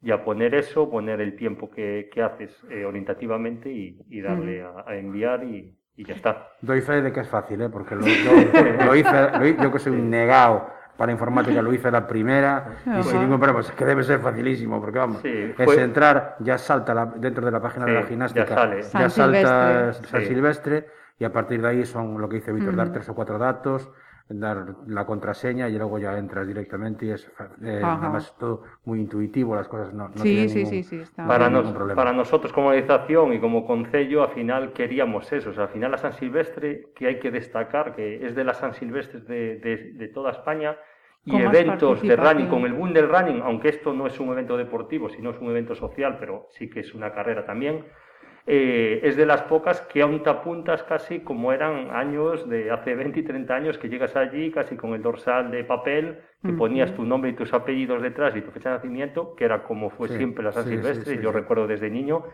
y 0.00 0.10
a 0.10 0.24
poner 0.24 0.54
eso, 0.54 0.90
poner 0.90 1.20
el 1.20 1.36
tiempo 1.36 1.70
que, 1.70 2.08
que 2.12 2.22
haces 2.22 2.64
eh, 2.70 2.84
orientativamente 2.84 3.70
y, 3.70 4.20
darle 4.20 4.62
a 4.62 4.96
enviar 4.96 5.44
y, 5.44 5.74
y 5.96 6.04
ya 6.04 6.14
está. 6.14 6.48
Doy 6.60 6.80
fe 6.80 7.02
de 7.02 7.12
que 7.12 7.20
es 7.20 7.28
fácil, 7.28 7.60
¿eh? 7.60 7.68
porque 7.68 7.94
lo, 7.94 8.06
yo, 8.06 8.94
hice, 8.94 9.56
yo 9.60 9.72
que 9.72 9.78
soy 9.78 9.92
un 9.92 10.10
negado 10.10 10.70
para 10.96 11.12
informática, 11.12 11.60
lo 11.62 11.72
hice 11.72 11.90
la 11.90 12.06
primera 12.06 12.76
y 12.98 13.02
sin 13.02 13.20
ningún 13.20 13.38
problema, 13.38 13.60
es 13.60 13.70
que 13.72 13.84
debe 13.84 14.02
ser 14.04 14.20
facilísimo, 14.20 14.80
porque 14.80 14.98
vamos, 14.98 15.24
es 15.24 15.78
entrar, 15.78 16.36
ya 16.40 16.58
salta 16.58 17.12
dentro 17.16 17.44
de 17.44 17.50
la 17.50 17.60
página 17.60 17.86
de 17.86 17.92
la 17.92 18.02
gimnástica, 18.04 18.76
ya, 18.80 19.08
salta 19.08 19.92
San 19.92 20.24
Silvestre 20.24 20.88
y 21.18 21.24
a 21.24 21.32
partir 21.32 21.62
de 21.62 21.68
ahí 21.68 21.84
son 21.84 22.20
lo 22.20 22.28
que 22.28 22.36
dice 22.36 22.52
Víctor, 22.52 22.76
dar 22.76 22.92
tres 22.92 23.08
o 23.08 23.14
cuatro 23.14 23.38
datos, 23.38 23.90
dar 24.28 24.74
la 24.86 25.04
contraseña 25.04 25.68
y 25.68 25.76
luego 25.76 25.98
ya 25.98 26.16
entras 26.16 26.46
directamente 26.46 27.06
y 27.06 27.10
es 27.10 27.30
eh, 27.62 27.80
además 27.84 28.34
todo 28.38 28.62
muy 28.84 29.00
intuitivo, 29.00 29.54
las 29.54 29.68
cosas 29.68 29.92
no, 29.92 30.08
no 30.08 30.16
sí, 30.16 30.48
sí, 30.48 30.66
sí, 30.66 30.82
sí, 30.82 31.02
para, 31.16 31.50
para 31.94 32.12
nosotros 32.12 32.52
como 32.52 32.68
organización 32.68 33.32
y 33.34 33.40
como 33.40 33.66
concello, 33.66 34.22
al 34.22 34.30
final 34.30 34.72
queríamos 34.72 35.30
eso, 35.32 35.50
o 35.50 35.52
sea, 35.52 35.64
al 35.64 35.70
final 35.70 35.90
la 35.90 35.98
San 35.98 36.12
Silvestre, 36.12 36.88
que 36.94 37.06
hay 37.06 37.18
que 37.18 37.30
destacar, 37.30 37.94
que 37.94 38.24
es 38.26 38.34
de 38.34 38.44
las 38.44 38.58
San 38.58 38.74
Silvestres 38.74 39.26
de, 39.26 39.56
de, 39.58 40.08
toda 40.08 40.30
España, 40.30 40.76
y 41.24 41.36
eventos 41.36 42.02
de 42.02 42.16
running, 42.16 42.48
con 42.48 42.64
el 42.64 42.72
boom 42.72 42.92
del 42.92 43.08
running, 43.08 43.42
aunque 43.42 43.68
esto 43.68 43.92
no 43.92 44.06
es 44.06 44.18
un 44.18 44.30
evento 44.30 44.56
deportivo, 44.56 45.08
sino 45.08 45.30
es 45.30 45.38
un 45.38 45.50
evento 45.50 45.74
social, 45.74 46.16
pero 46.18 46.48
sí 46.50 46.68
que 46.68 46.80
es 46.80 46.94
una 46.94 47.12
carrera 47.12 47.44
también, 47.44 47.84
eh, 48.44 49.00
es 49.04 49.16
de 49.16 49.24
las 49.24 49.42
pocas 49.42 49.80
que 49.82 50.02
aún 50.02 50.22
te 50.24 50.30
apuntas 50.30 50.82
casi 50.82 51.20
como 51.20 51.52
eran 51.52 51.90
años 51.92 52.48
de 52.48 52.72
hace 52.72 52.96
20 52.96 53.20
y 53.20 53.22
30 53.22 53.54
años 53.54 53.78
que 53.78 53.88
llegas 53.88 54.16
allí 54.16 54.50
casi 54.50 54.74
con 54.74 54.94
el 54.94 55.02
dorsal 55.02 55.52
de 55.52 55.62
papel, 55.62 56.18
que 56.44 56.52
ponías 56.52 56.92
tu 56.94 57.04
nombre 57.04 57.30
y 57.30 57.34
tus 57.34 57.54
apellidos 57.54 58.02
detrás 58.02 58.34
y 58.34 58.40
tu 58.40 58.50
fecha 58.50 58.70
de 58.70 58.76
nacimiento, 58.76 59.36
que 59.36 59.44
era 59.44 59.62
como 59.62 59.90
fue 59.90 60.08
siempre 60.08 60.42
la 60.42 60.50
San 60.50 60.64
Silvestre, 60.64 61.22
yo 61.22 61.30
recuerdo 61.30 61.68
desde 61.68 61.88
niño, 61.88 62.24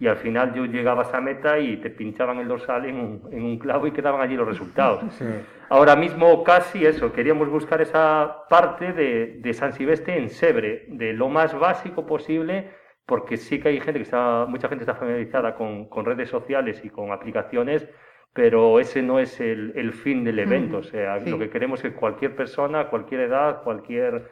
y 0.00 0.08
al 0.08 0.16
final 0.16 0.52
yo 0.52 0.64
llegaba 0.66 1.02
a 1.02 1.06
esa 1.06 1.20
meta 1.20 1.58
y 1.60 1.76
te 1.76 1.90
pinchaban 1.90 2.38
el 2.38 2.48
dorsal 2.48 2.84
en 2.84 2.96
un, 2.96 3.28
en 3.32 3.44
un 3.44 3.58
clavo 3.58 3.86
y 3.86 3.92
quedaban 3.92 4.20
allí 4.20 4.34
los 4.34 4.48
resultados. 4.48 5.04
Ahora 5.68 5.94
mismo 5.94 6.42
casi 6.42 6.84
eso, 6.84 7.12
queríamos 7.12 7.48
buscar 7.48 7.80
esa 7.80 8.46
parte 8.50 8.92
de, 8.92 9.38
de 9.38 9.54
San 9.54 9.72
Silvestre 9.72 10.18
en 10.18 10.28
Sebre, 10.28 10.86
de 10.88 11.12
lo 11.12 11.28
más 11.28 11.56
básico 11.56 12.04
posible 12.04 12.68
porque 13.06 13.36
sí 13.36 13.60
que 13.60 13.68
hay 13.68 13.80
gente 13.80 14.00
que 14.00 14.02
está, 14.02 14.46
mucha 14.46 14.68
gente 14.68 14.82
está 14.82 14.96
familiarizada 14.96 15.54
con, 15.54 15.88
con 15.88 16.04
redes 16.04 16.28
sociales 16.28 16.84
y 16.84 16.90
con 16.90 17.12
aplicaciones, 17.12 17.88
pero 18.32 18.80
ese 18.80 19.00
no 19.00 19.20
es 19.20 19.40
el, 19.40 19.72
el 19.76 19.92
fin 19.92 20.24
del 20.24 20.40
evento. 20.40 20.78
O 20.78 20.82
sea, 20.82 21.18
lo 21.18 21.38
que 21.38 21.48
queremos 21.48 21.82
es 21.82 21.92
que 21.92 21.96
cualquier 21.96 22.34
persona, 22.36 22.88
cualquier 22.88 23.20
edad, 23.22 23.62
cualquier 23.62 24.30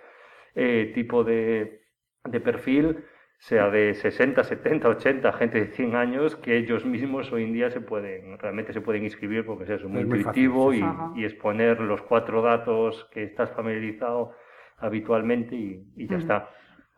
eh, 0.56 0.90
tipo 0.92 1.24
de, 1.24 1.82
de, 2.24 2.40
perfil, 2.40 3.04
sea 3.38 3.70
de 3.70 3.94
60, 3.94 4.42
70, 4.42 4.88
80, 4.88 5.32
gente 5.32 5.60
de 5.60 5.66
100 5.68 5.94
años, 5.94 6.36
que 6.36 6.56
ellos 6.56 6.84
mismos 6.84 7.32
hoy 7.32 7.44
en 7.44 7.52
día 7.52 7.70
se 7.70 7.80
pueden, 7.80 8.38
realmente 8.38 8.72
se 8.72 8.80
pueden 8.80 9.04
inscribir 9.04 9.46
porque 9.46 9.72
es 9.72 9.84
muy, 9.84 10.02
intuitivo 10.02 10.74
y, 10.74 10.84
y, 11.14 11.24
exponer 11.24 11.80
los 11.80 12.02
cuatro 12.02 12.42
datos 12.42 13.08
que 13.12 13.22
estás 13.22 13.52
familiarizado 13.52 14.32
habitualmente 14.78 15.54
y, 15.54 15.86
y 15.96 16.08
ya 16.08 16.18
está. 16.18 16.50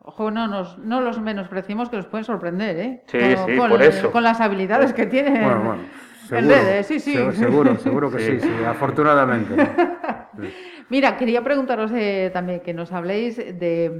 Ojo, 0.07 0.31
no, 0.31 0.47
nos, 0.47 0.77
no 0.77 1.01
los 1.01 1.19
menospreciemos 1.19 1.89
que 1.89 1.97
nos 1.97 2.05
pueden 2.05 2.23
sorprender, 2.23 2.79
¿eh? 2.79 3.03
Sí, 3.07 3.19
sí, 3.19 3.57
por 3.57 3.81
eso. 3.81 4.09
Con 4.09 4.23
las 4.23 4.39
habilidades 4.39 4.93
que 4.93 5.05
tiene 5.05 5.43
bueno, 5.43 5.63
bueno, 5.63 5.83
seguro, 6.25 6.55
sí, 6.83 6.99
sí. 7.01 7.13
Seguro, 7.33 7.77
seguro 7.77 8.09
que 8.09 8.19
sí, 8.19 8.39
sí, 8.39 8.49
afortunadamente. 8.65 9.53
Mira, 10.89 11.17
quería 11.17 11.43
preguntaros 11.43 11.91
eh, 11.93 12.29
también 12.31 12.61
que 12.61 12.73
nos 12.73 12.93
habléis 12.93 13.35
de, 13.35 13.91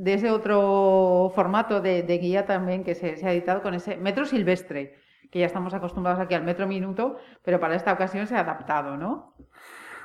de 0.00 0.14
ese 0.14 0.30
otro 0.30 1.32
formato 1.34 1.80
de, 1.80 2.02
guía 2.22 2.46
también 2.46 2.84
que 2.84 2.94
se, 2.94 3.16
ha 3.26 3.32
editado 3.32 3.60
con 3.60 3.74
ese 3.74 3.96
Metro 3.96 4.26
Silvestre, 4.26 4.94
que 5.32 5.40
ya 5.40 5.46
estamos 5.46 5.74
acostumbrados 5.74 6.20
aquí 6.20 6.34
al 6.34 6.44
metro 6.44 6.68
minuto, 6.68 7.16
pero 7.42 7.58
para 7.58 7.74
esta 7.74 7.92
ocasión 7.92 8.28
se 8.28 8.36
ha 8.36 8.40
adaptado, 8.40 8.96
¿no? 8.96 9.34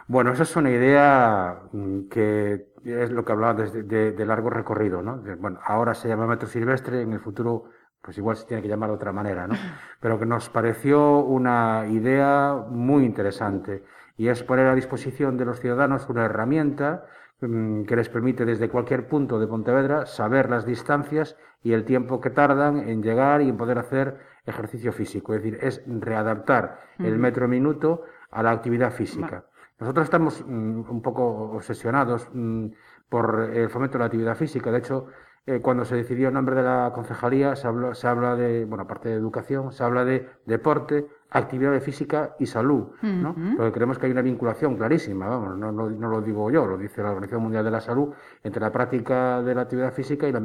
Bueno, 0.07 0.31
esa 0.31 0.43
es 0.43 0.55
una 0.55 0.69
idea 0.69 1.61
mm, 1.71 2.07
que 2.09 2.67
es 2.83 3.11
lo 3.11 3.25
que 3.25 3.31
hablaba 3.31 3.55
de, 3.55 4.11
de, 4.11 4.25
largo 4.25 4.51
recorrido, 4.51 5.01
¿no? 5.01 5.17
bueno, 5.39 5.59
ahora 5.65 5.95
se 5.95 6.07
llama 6.07 6.27
metro 6.27 6.47
silvestre, 6.47 7.01
en 7.01 7.13
el 7.13 7.19
futuro 7.19 7.71
pues 8.05 8.19
igual 8.19 8.37
se 8.37 8.45
tiene 8.45 8.61
que 8.61 8.69
llamar 8.69 8.89
de 8.89 8.95
otra 8.95 9.11
manera, 9.11 9.47
¿no? 9.47 9.55
Pero 9.99 10.19
que 10.19 10.27
nos 10.27 10.47
pareció 10.49 11.17
una 11.19 11.87
idea 11.87 12.55
muy 12.69 13.03
interesante 13.03 13.83
y 14.15 14.27
es 14.27 14.43
poner 14.43 14.67
a 14.67 14.75
disposición 14.75 15.37
de 15.37 15.45
los 15.45 15.59
ciudadanos 15.59 16.07
una 16.07 16.25
herramienta 16.25 17.05
mm, 17.41 17.85
que 17.85 17.95
les 17.95 18.09
permite 18.09 18.45
desde 18.45 18.69
cualquier 18.69 19.07
punto 19.07 19.39
de 19.39 19.47
Pontevedra 19.47 20.05
saber 20.05 20.51
las 20.51 20.67
distancias 20.67 21.35
y 21.63 21.73
el 21.73 21.83
tiempo 21.83 22.21
que 22.21 22.29
tardan 22.29 22.87
en 22.87 23.01
llegar 23.01 23.41
y 23.41 23.49
en 23.49 23.57
poder 23.57 23.79
hacer 23.79 24.19
ejercicio 24.45 24.93
físico. 24.93 25.33
Es 25.33 25.41
decir, 25.41 25.57
es 25.63 25.81
readaptar 25.87 26.79
el 26.99 27.17
metro 27.17 27.47
minuto 27.47 28.03
a 28.29 28.43
la 28.43 28.51
actividad 28.51 28.91
física. 28.91 29.45
Nosotros 29.79 30.05
estamos 30.05 30.43
mm, 30.45 30.89
un 30.89 31.01
poco 31.01 31.51
obsesionados 31.51 32.29
mm, 32.33 32.67
por 33.09 33.49
el 33.53 33.69
fomento 33.69 33.97
de 33.97 33.99
la 33.99 34.05
actividad 34.05 34.35
física. 34.35 34.71
De 34.71 34.79
hecho, 34.79 35.07
eh, 35.47 35.59
cuando 35.61 35.85
se 35.85 35.95
decidió 35.95 36.29
el 36.29 36.33
nombre 36.33 36.55
de 36.55 36.63
la 36.63 36.91
concejalía, 36.93 37.55
se, 37.55 37.67
se 37.93 38.07
habla 38.07 38.35
de, 38.35 38.65
bueno, 38.65 38.85
aparte 38.85 39.09
de 39.09 39.15
educación, 39.15 39.71
se 39.71 39.83
habla 39.83 40.03
de 40.03 40.27
deporte, 40.45 41.07
actividad 41.29 41.79
física 41.81 42.35
y 42.39 42.47
salud, 42.47 42.87
¿no? 43.01 43.35
Porque 43.57 43.71
creemos 43.73 43.99
que 43.99 44.07
hay 44.07 44.11
una 44.11 44.21
vinculación 44.21 44.75
clarísima, 44.75 45.27
vamos, 45.27 45.57
no, 45.57 45.71
lo 45.71 46.21
digo 46.21 46.49
yo, 46.49 46.65
lo 46.65 46.77
dice 46.77 47.03
la 47.03 47.09
Organización 47.09 47.43
Mundial 47.43 47.63
de 47.63 47.71
la 47.71 47.81
Salud, 47.81 48.13
entre 48.41 48.61
la 48.61 48.71
práctica 48.71 49.41
de 49.43 49.53
la 49.53 49.61
actividad 49.61 49.93
física 49.93 50.27
y 50.27 50.31
la, 50.31 50.39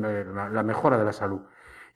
la 0.51 0.63
mejora 0.63 0.99
de 0.99 1.05
la 1.05 1.13
salud. 1.13 1.41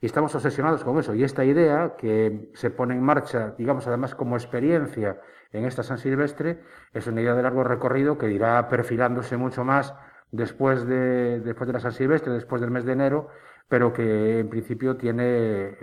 Y 0.01 0.05
estamos 0.05 0.35
obsesionados 0.35 0.83
con 0.83 0.97
eso. 0.99 1.13
Y 1.13 1.23
esta 1.23 1.43
idea 1.43 1.95
que 1.97 2.49
se 2.53 2.69
pone 2.69 2.95
en 2.95 3.01
marcha, 3.01 3.55
digamos, 3.57 3.87
además 3.87 4.15
como 4.15 4.35
experiencia 4.35 5.19
en 5.51 5.65
esta 5.65 5.83
San 5.83 5.97
Silvestre, 5.97 6.61
es 6.93 7.07
una 7.07 7.21
idea 7.21 7.33
de 7.33 7.43
largo 7.43 7.63
recorrido 7.63 8.17
que 8.17 8.29
irá 8.31 8.67
perfilándose 8.67 9.37
mucho 9.37 9.63
más 9.63 9.95
después 10.31 10.85
de, 10.85 11.39
después 11.39 11.67
de 11.67 11.73
la 11.73 11.79
San 11.79 11.93
Silvestre, 11.93 12.33
después 12.33 12.61
del 12.61 12.71
mes 12.71 12.85
de 12.85 12.93
enero, 12.93 13.29
pero 13.67 13.93
que 13.93 14.39
en 14.39 14.49
principio 14.49 14.97
tiene, 14.97 15.77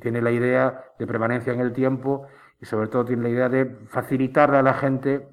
tiene 0.00 0.20
la 0.20 0.30
idea 0.30 0.84
de 0.98 1.06
permanencia 1.06 1.52
en 1.52 1.60
el 1.60 1.72
tiempo 1.72 2.26
y 2.60 2.66
sobre 2.66 2.88
todo 2.88 3.04
tiene 3.04 3.22
la 3.22 3.28
idea 3.28 3.48
de 3.48 3.66
facilitarle 3.88 4.58
a 4.58 4.62
la 4.62 4.74
gente 4.74 5.28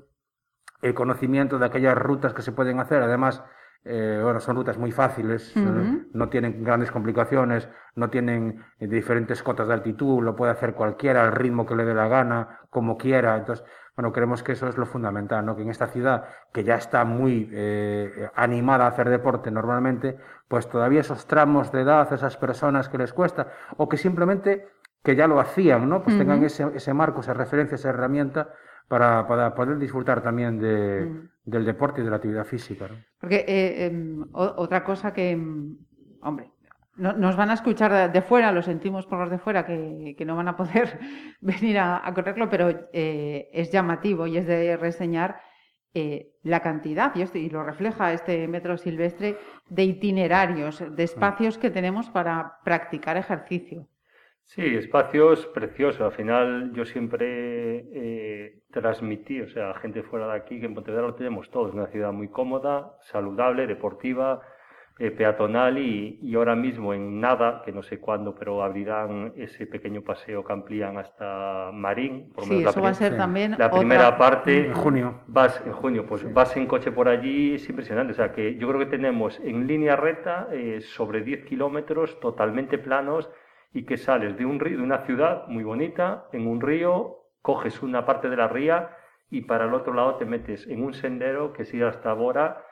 el 0.81 0.93
conocimiento 0.93 1.59
de 1.59 1.65
aquellas 1.65 1.97
rutas 1.97 2.33
que 2.33 2.41
se 2.41 2.51
pueden 2.51 2.79
hacer. 2.79 3.01
Además, 3.01 3.43
eh, 3.85 4.19
bueno, 4.21 4.39
son 4.39 4.55
rutas 4.55 4.77
muy 4.77 4.91
fáciles, 4.91 5.53
no 5.55 6.29
tienen 6.29 6.63
grandes 6.63 6.91
complicaciones, 6.91 7.69
no 7.95 8.09
tienen 8.09 8.63
diferentes 8.79 9.41
cotas 9.41 9.67
de 9.67 9.73
altitud, 9.73 10.21
lo 10.21 10.35
puede 10.35 10.51
hacer 10.51 10.73
cualquiera 10.73 11.23
al 11.23 11.31
ritmo 11.31 11.65
que 11.65 11.75
le 11.75 11.85
dé 11.85 11.93
la 11.93 12.07
gana, 12.07 12.59
como 12.69 12.97
quiera. 12.97 13.37
Entonces, 13.37 13.65
bueno, 13.95 14.13
creemos 14.13 14.43
que 14.43 14.53
eso 14.53 14.67
es 14.67 14.77
lo 14.77 14.85
fundamental, 14.85 15.45
¿no? 15.45 15.55
Que 15.55 15.63
en 15.63 15.69
esta 15.69 15.87
ciudad, 15.87 16.25
que 16.53 16.63
ya 16.63 16.75
está 16.75 17.03
muy 17.03 17.49
eh, 17.51 18.29
animada 18.35 18.85
a 18.85 18.89
hacer 18.89 19.09
deporte 19.09 19.51
normalmente, 19.51 20.17
pues 20.47 20.69
todavía 20.69 21.01
esos 21.01 21.25
tramos 21.27 21.71
de 21.71 21.81
edad, 21.81 22.11
esas 22.13 22.37
personas 22.37 22.87
que 22.87 22.97
les 22.97 23.11
cuesta, 23.11 23.47
o 23.75 23.89
que 23.89 23.97
simplemente 23.97 24.69
que 25.03 25.15
ya 25.15 25.27
lo 25.27 25.39
hacían, 25.39 25.89
¿no? 25.89 26.03
Pues 26.03 26.17
tengan 26.17 26.43
ese, 26.43 26.69
ese, 26.75 26.93
marco, 26.93 27.21
esa 27.21 27.33
referencia, 27.33 27.75
esa 27.75 27.89
herramienta 27.89 28.53
para, 28.87 29.27
para 29.27 29.53
poder 29.53 29.77
disfrutar 29.77 30.21
también 30.21 30.59
de, 30.59 31.29
del 31.49 31.65
deporte 31.65 32.01
y 32.01 32.03
de 32.03 32.09
la 32.09 32.17
actividad 32.17 32.45
física. 32.45 32.87
¿no? 32.87 32.95
Porque 33.19 33.45
eh, 33.47 33.85
em, 33.85 34.23
otra 34.33 34.83
cosa 34.83 35.13
que, 35.13 35.31
em, 35.31 35.77
hombre, 36.21 36.51
nos 36.95 37.35
van 37.37 37.49
a 37.49 37.53
escuchar 37.53 38.11
de, 38.11 38.21
fuera, 38.21 38.51
lo 38.51 38.61
sentimos 38.61 39.05
por 39.05 39.19
los 39.19 39.29
de 39.29 39.39
fuera, 39.39 39.65
que, 39.65 40.23
no 40.25 40.35
van 40.35 40.49
a 40.49 40.57
poder 40.57 40.99
venir 41.41 41.79
a, 41.79 42.11
correrlo, 42.13 42.49
pero 42.49 42.89
eh, 42.91 43.49
es 43.53 43.71
llamativo 43.71 44.27
y 44.27 44.37
es 44.37 44.45
de 44.45 44.75
reseñar 44.75 45.39
eh, 45.93 46.33
la 46.43 46.59
cantidad, 46.59 47.13
y, 47.15 47.37
y, 47.37 47.49
lo 47.49 47.63
refleja 47.63 48.11
este 48.11 48.47
metro 48.47 48.77
silvestre, 48.77 49.37
de 49.69 49.83
itinerarios, 49.85 50.83
de 50.95 51.03
espacios 51.03 51.57
que 51.57 51.69
tenemos 51.69 52.09
para 52.09 52.59
practicar 52.63 53.15
ejercicio. 53.17 53.87
Sí, 54.49 54.65
espacios 54.65 55.45
preciosos. 55.45 56.01
Al 56.01 56.11
final 56.11 56.71
yo 56.73 56.83
siempre 56.83 57.85
eh, 57.93 58.61
transmití, 58.71 59.41
o 59.41 59.47
sea, 59.47 59.75
gente 59.75 60.01
fuera 60.01 60.25
de 60.25 60.37
aquí, 60.37 60.59
que 60.59 60.65
en 60.65 60.73
Pontevedra 60.73 61.05
lo 61.05 61.13
tenemos 61.13 61.51
todo. 61.51 61.67
Es 61.67 61.75
una 61.75 61.85
ciudad 61.85 62.11
muy 62.11 62.29
cómoda, 62.29 62.93
saludable, 63.01 63.67
deportiva, 63.67 64.41
eh, 64.97 65.11
peatonal 65.11 65.77
y, 65.77 66.33
ahora 66.33 66.55
mismo 66.55 66.95
en 66.95 67.21
nada, 67.21 67.61
que 67.63 67.71
no 67.71 67.83
sé 67.83 67.99
cuándo, 67.99 68.33
pero 68.33 68.63
abrirán 68.63 69.33
ese 69.35 69.67
pequeño 69.67 70.01
paseo 70.01 70.43
que 70.43 70.51
amplían 70.51 70.97
hasta 70.97 71.69
Marín. 71.71 72.33
Por 72.33 72.45
sí, 72.45 72.63
eso 72.63 72.81
va 72.81 72.89
a 72.89 72.93
ser 72.95 73.15
también 73.15 73.53
La 73.55 73.69
primera 73.69 74.17
parte... 74.17 74.65
En 74.65 74.73
junio. 74.73 75.21
Vas, 75.27 75.61
en 75.63 75.73
junio, 75.73 76.07
pues 76.07 76.33
vas 76.33 76.57
en 76.57 76.65
coche 76.65 76.91
por 76.91 77.07
allí, 77.07 77.53
es 77.53 77.69
impresionante. 77.69 78.13
O 78.13 78.15
sea, 78.15 78.31
que 78.31 78.55
yo 78.55 78.67
creo 78.67 78.79
que 78.79 78.87
tenemos 78.87 79.39
en 79.41 79.67
línea 79.67 79.95
recta 79.95 80.47
eh, 80.51 80.81
sobre 80.81 81.21
10 81.21 81.45
kilómetros 81.45 82.19
totalmente 82.19 82.79
planos 82.79 83.29
y 83.73 83.85
que 83.85 83.97
sales 83.97 84.37
de, 84.37 84.45
un 84.45 84.59
río, 84.59 84.77
de 84.77 84.83
una 84.83 84.99
ciudad 84.99 85.47
muy 85.47 85.63
bonita, 85.63 86.25
en 86.31 86.47
un 86.47 86.61
río, 86.61 87.17
coges 87.41 87.81
una 87.81 88.05
parte 88.05 88.29
de 88.29 88.37
la 88.37 88.47
ría 88.47 88.89
y 89.29 89.41
para 89.41 89.65
el 89.65 89.73
otro 89.73 89.93
lado 89.93 90.15
te 90.15 90.25
metes 90.25 90.67
en 90.67 90.83
un 90.83 90.93
sendero 90.93 91.53
que 91.53 91.65
sigue 91.65 91.85
hasta 91.85 92.13
Bora 92.13 92.63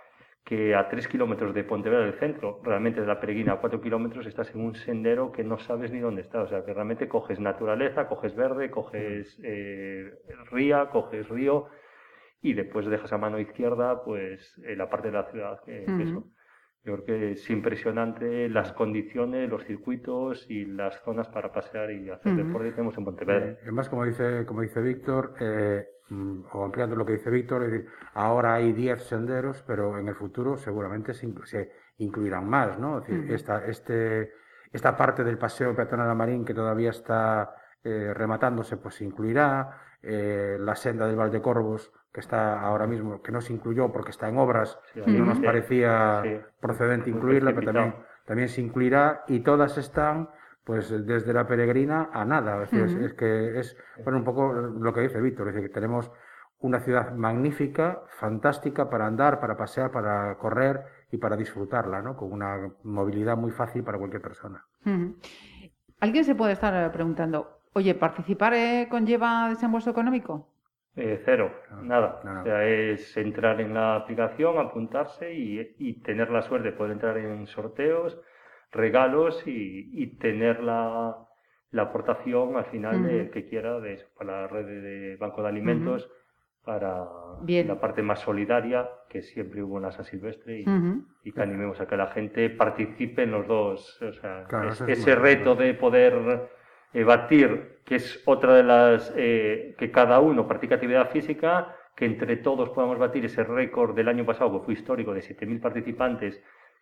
que 0.47 0.73
a 0.75 0.87
3 0.87 1.09
kilómetros 1.09 1.53
de 1.53 1.65
Pontevedra 1.65 2.05
del 2.05 2.13
centro, 2.13 2.61
realmente 2.63 3.01
de 3.01 3.07
la 3.07 3.19
Peregrina 3.19 3.53
a 3.53 3.59
4 3.59 3.81
kilómetros, 3.81 4.25
estás 4.25 4.55
en 4.55 4.61
un 4.61 4.75
sendero 4.75 5.29
que 5.29 5.43
no 5.43 5.59
sabes 5.59 5.91
ni 5.91 5.99
dónde 5.99 6.21
está. 6.21 6.41
O 6.41 6.47
sea, 6.47 6.63
que 6.63 6.73
realmente 6.73 7.09
coges 7.09 7.37
naturaleza, 7.41 8.07
coges 8.07 8.33
verde, 8.33 8.71
coges 8.71 9.37
eh, 9.43 10.09
ría, 10.49 10.89
coges 10.89 11.27
río 11.27 11.67
y 12.41 12.53
después 12.53 12.85
dejas 12.85 13.11
a 13.11 13.17
mano 13.17 13.39
izquierda 13.39 14.05
pues 14.05 14.57
eh, 14.65 14.77
la 14.77 14.89
parte 14.89 15.09
de 15.09 15.17
la 15.17 15.25
ciudad. 15.25 15.59
Que, 15.65 15.83
eso. 15.83 16.23
Yo 16.87 17.03
creo 17.03 17.05
que 17.05 17.31
es 17.33 17.49
impresionante 17.51 18.49
las 18.49 18.71
condiciones, 18.73 19.47
los 19.49 19.63
circuitos 19.65 20.49
y 20.49 20.65
las 20.65 20.99
zonas 21.03 21.27
para 21.27 21.51
pasear 21.51 21.91
y 21.91 22.09
hacer 22.09 22.35
deporte 22.35 22.69
que 22.69 22.75
tenemos 22.75 22.97
en 22.97 23.05
Pontevedra. 23.05 23.45
Eh, 23.45 23.57
además, 23.61 23.89
como 23.89 24.05
dice, 24.05 24.45
como 24.47 24.61
dice 24.61 24.81
Víctor, 24.81 25.35
eh, 25.39 25.85
Mm, 26.09 26.43
o 26.53 26.63
ampliando 26.63 26.95
lo 26.95 27.05
que 27.05 27.13
dice 27.13 27.29
Víctor, 27.29 27.63
es 27.63 27.71
decir, 27.71 27.89
ahora 28.13 28.53
hay 28.55 28.71
10 28.71 29.03
senderos, 29.03 29.61
pero 29.67 29.97
en 29.99 30.07
el 30.07 30.15
futuro 30.15 30.57
seguramente 30.57 31.13
se, 31.13 31.71
incluirán 31.97 32.47
más, 32.47 32.79
¿no? 32.79 32.99
Es 32.99 33.07
decir, 33.07 33.31
esta, 33.33 33.65
este, 33.65 34.31
esta 34.71 34.95
parte 34.95 35.23
del 35.25 35.37
paseo 35.37 35.75
peatonal 35.75 36.15
marín 36.15 36.45
que 36.45 36.53
todavía 36.53 36.91
está 36.91 37.55
eh, 37.83 38.13
rematándose, 38.13 38.77
pues 38.77 38.95
se 38.95 39.05
incluirá. 39.05 39.81
Eh, 40.01 40.57
la 40.59 40.75
senda 40.75 41.07
del 41.07 41.15
Valdecorvos, 41.15 41.91
que 42.17 42.21
está 42.21 42.59
ahora 42.61 42.87
mismo, 42.87 43.21
que 43.21 43.31
no 43.31 43.41
se 43.41 43.53
incluyó 43.53 43.91
porque 43.91 44.09
está 44.09 44.27
en 44.27 44.39
obras 44.39 44.79
y 44.95 45.11
no 45.11 45.25
nos 45.25 45.39
parecía 45.39 46.23
procedente 46.59 47.11
incluirla, 47.11 47.53
pero 47.53 47.71
también, 47.71 47.95
también 48.25 48.49
se 48.49 48.59
incluirá 48.59 49.23
y 49.27 49.41
todas 49.41 49.77
están 49.77 50.27
pues 50.63 50.89
desde 51.05 51.31
la 51.31 51.45
peregrina 51.45 52.09
a 52.11 52.25
nada. 52.25 52.63
Es, 52.63 52.73
es, 52.73 53.13
que 53.13 53.59
es 53.59 53.77
bueno, 54.03 54.17
un 54.17 54.23
poco 54.23 54.51
lo 54.51 54.91
que 54.95 55.01
dice 55.01 55.21
Víctor, 55.21 55.49
es 55.49 55.53
decir, 55.53 55.69
que 55.69 55.73
tenemos 55.75 56.11
una 56.57 56.79
ciudad 56.79 57.13
magnífica, 57.13 58.01
fantástica 58.19 58.89
para 58.89 59.05
andar, 59.05 59.39
para 59.39 59.55
pasear, 59.55 59.91
para 59.91 60.39
correr 60.39 60.85
y 61.11 61.17
para 61.17 61.37
disfrutarla, 61.37 62.01
¿no? 62.01 62.17
Con 62.17 62.33
una 62.33 62.71
movilidad 62.81 63.37
muy 63.37 63.51
fácil 63.51 63.83
para 63.83 63.99
cualquier 63.99 64.23
persona. 64.23 64.65
Alguien 65.99 66.25
se 66.25 66.33
puede 66.33 66.53
estar 66.53 66.91
preguntando, 66.91 67.59
oye, 67.73 67.93
¿participar 67.93 68.55
eh, 68.55 68.87
conlleva 68.89 69.49
desembolso 69.49 69.91
económico? 69.91 70.56
Eh, 70.97 71.21
cero, 71.23 71.51
nada. 71.83 72.21
O 72.41 72.43
sea, 72.43 72.65
es 72.65 73.15
entrar 73.17 73.61
en 73.61 73.73
la 73.73 73.95
aplicación, 73.95 74.57
apuntarse 74.57 75.31
y, 75.31 75.75
y 75.77 76.01
tener 76.01 76.31
la 76.31 76.41
suerte. 76.41 76.71
De 76.71 76.75
poder 76.75 76.93
entrar 76.93 77.17
en 77.17 77.45
sorteos 77.45 78.19
regalos 78.71 79.43
y, 79.45 80.07
tener 80.19 80.61
la, 80.61 81.15
aportación 81.77 82.55
al 82.55 82.65
final 82.65 83.03
de 83.03 83.29
que 83.29 83.47
quiera 83.47 83.79
de 83.79 84.03
para 84.17 84.41
la 84.41 84.47
red 84.47 84.65
de 84.65 85.15
Banco 85.17 85.41
de 85.43 85.49
Alimentos, 85.49 86.09
para 86.63 87.05
la 87.45 87.79
parte 87.79 88.01
más 88.01 88.19
solidaria 88.19 88.89
que 89.09 89.21
siempre 89.21 89.63
hubo 89.63 89.77
en 89.77 89.83
la 89.83 89.91
San 89.91 90.05
Silvestre 90.05 90.65
y, 91.23 91.31
que 91.31 91.41
animemos 91.41 91.79
a 91.79 91.87
que 91.87 91.97
la 91.97 92.07
gente 92.07 92.49
participe 92.49 93.23
en 93.23 93.31
los 93.31 93.47
dos. 93.47 94.01
O 94.01 94.13
sea, 94.13 94.45
ese 94.87 95.15
reto 95.15 95.55
de 95.55 95.73
poder 95.73 96.49
eh, 96.93 97.03
batir, 97.03 97.79
que 97.85 97.95
es 97.95 98.21
otra 98.25 98.55
de 98.55 98.63
las 98.63 99.13
eh, 99.15 99.75
que 99.77 99.91
cada 99.91 100.19
uno 100.19 100.47
practica 100.47 100.75
actividad 100.75 101.09
física, 101.11 101.75
que 101.95 102.05
entre 102.05 102.37
todos 102.37 102.69
podamos 102.69 102.99
batir 102.99 103.25
ese 103.25 103.43
récord 103.43 103.95
del 103.95 104.07
año 104.07 104.25
pasado, 104.25 104.59
que 104.59 104.65
fue 104.65 104.73
histórico, 104.75 105.13
de 105.13 105.21
7.000 105.21 105.59
participantes 105.59 106.41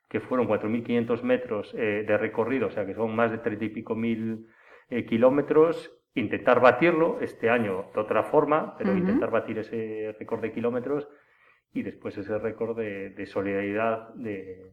que 0.09 0.19
fueron 0.19 0.47
4.500 0.47 1.24
metros 1.24 1.74
eh, 1.74 2.03
de 2.07 2.17
recorrido, 2.17 2.67
o 2.67 2.71
sea 2.71 2.85
que 2.85 2.93
son 2.93 3.15
más 3.15 3.31
de 3.31 3.39
30 3.39 3.65
y 3.65 3.69
pico 3.69 3.95
mil 3.95 4.47
eh, 4.89 5.05
kilómetros, 5.05 5.91
intentar 6.13 6.59
batirlo 6.59 7.17
este 7.21 7.50
año 7.50 7.85
de 7.93 8.00
otra 8.00 8.24
forma, 8.24 8.77
pero 8.77 8.95
intentar 8.95 9.31
batir 9.31 9.59
ese 9.59 10.15
récord 10.19 10.41
de 10.41 10.53
kilómetros 10.53 11.07
y 11.75 11.84
después 11.84 12.17
ese 12.17 12.39
récord 12.39 12.77
de, 12.77 13.25
solidaridad, 13.25 14.08
de, 14.15 14.72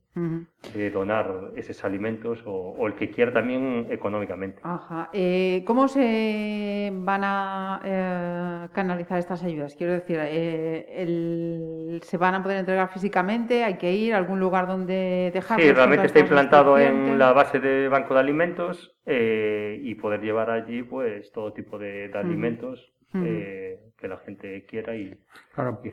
donar 0.92 1.50
esos 1.56 1.84
alimentos 1.84 2.40
o, 2.46 2.86
el 2.86 2.94
que 2.94 3.10
quiera 3.10 3.32
también 3.32 3.88
económicamente. 3.90 4.60
Ajá. 4.62 5.10
Eh, 5.12 5.64
¿Cómo 5.66 5.88
se 5.88 6.92
van 6.94 7.22
a 7.24 7.80
eh, 7.84 8.68
canalizar 8.72 9.18
estas 9.18 9.42
ayudas? 9.42 9.74
Quiero 9.74 9.94
decir, 9.94 10.16
eh, 10.22 11.98
¿se 12.02 12.16
van 12.18 12.36
a 12.36 12.42
poder 12.42 12.58
entregar 12.58 12.88
físicamente? 12.88 13.64
¿Hay 13.64 13.78
que 13.78 13.92
ir 13.92 14.14
a 14.14 14.18
algún 14.18 14.38
lugar 14.38 14.68
donde 14.68 15.32
dejarlos? 15.34 15.66
Sí, 15.66 15.72
realmente 15.72 16.06
está 16.06 16.20
implantado 16.20 16.78
en 16.78 17.18
la 17.18 17.32
base 17.32 17.58
de 17.58 17.88
banco 17.88 18.14
de 18.14 18.20
alimentos 18.20 18.94
y 19.04 19.92
poder 19.96 20.20
llevar 20.20 20.50
allí 20.50 20.84
pues 20.84 21.32
todo 21.32 21.52
tipo 21.52 21.80
de, 21.80 22.12
alimentos 22.14 22.92
que 23.12 24.08
la 24.08 24.18
gente 24.18 24.64
quiera 24.66 24.94
y, 24.94 25.16
claro, 25.54 25.80
y. 25.84 25.90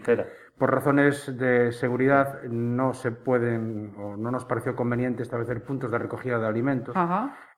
Por 0.59 0.71
razones 0.71 1.37
de 1.37 1.71
seguridad 1.71 2.43
no 2.43 2.93
se 2.93 3.13
pueden 3.13 3.93
o 3.97 4.17
no 4.17 4.29
nos 4.29 4.43
pareció 4.43 4.75
conveniente 4.75 5.23
establecer 5.23 5.63
puntos 5.63 5.89
de 5.89 5.97
recogida 5.97 6.37
de 6.37 6.47
alimentos, 6.47 6.93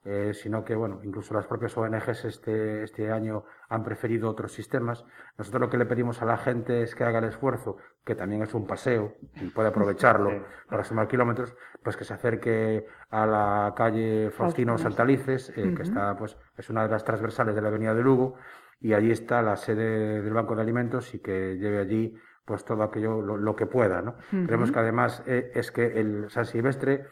eh, 0.05 0.33
sino 0.35 0.63
que 0.63 0.75
bueno, 0.75 0.99
incluso 1.03 1.33
las 1.33 1.47
propias 1.47 1.75
ONGs 1.75 2.25
este, 2.25 2.83
este 2.83 3.11
año 3.11 3.43
han 3.69 3.83
preferido 3.83 4.29
otros 4.29 4.51
sistemas. 4.51 5.03
Nosotros 5.35 5.61
lo 5.61 5.69
que 5.71 5.79
le 5.79 5.87
pedimos 5.87 6.21
a 6.21 6.25
la 6.25 6.37
gente 6.37 6.83
es 6.83 6.93
que 6.93 7.03
haga 7.03 7.17
el 7.17 7.25
esfuerzo, 7.25 7.77
que 8.05 8.13
también 8.13 8.43
es 8.43 8.53
un 8.53 8.67
paseo 8.67 9.15
y 9.33 9.47
puede 9.47 9.69
aprovecharlo 9.69 10.45
para 10.69 10.83
sumar 10.83 11.07
kilómetros, 11.07 11.55
pues 11.81 11.97
que 11.97 12.03
se 12.03 12.13
acerque 12.13 12.85
a 13.09 13.25
la 13.25 13.73
calle 13.75 14.29
Faustino 14.29 14.77
Santalices, 14.77 15.51
eh, 15.57 15.73
que 15.75 15.81
está 15.81 16.15
pues 16.15 16.37
es 16.55 16.69
una 16.69 16.83
de 16.83 16.89
las 16.89 17.03
transversales 17.03 17.55
de 17.55 17.63
la 17.63 17.69
Avenida 17.69 17.95
de 17.95 18.03
Lugo 18.03 18.35
y 18.79 18.93
allí 18.93 19.09
está 19.09 19.41
la 19.41 19.55
sede 19.55 20.21
del 20.21 20.33
Banco 20.33 20.55
de 20.55 20.61
Alimentos 20.61 21.15
y 21.15 21.19
que 21.19 21.57
lleve 21.57 21.79
allí 21.79 22.15
pues 22.51 22.65
todo 22.65 22.83
aquello 22.83 23.21
lo, 23.21 23.55
que 23.55 23.65
pueda. 23.65 24.01
¿no? 24.01 24.15
Creemos 24.29 24.73
que 24.73 24.79
además 24.79 25.23
eh, 25.25 25.53
es 25.55 25.71
que 25.71 26.01
el 26.01 26.29
San 26.29 26.45
Silvestre 26.45 27.05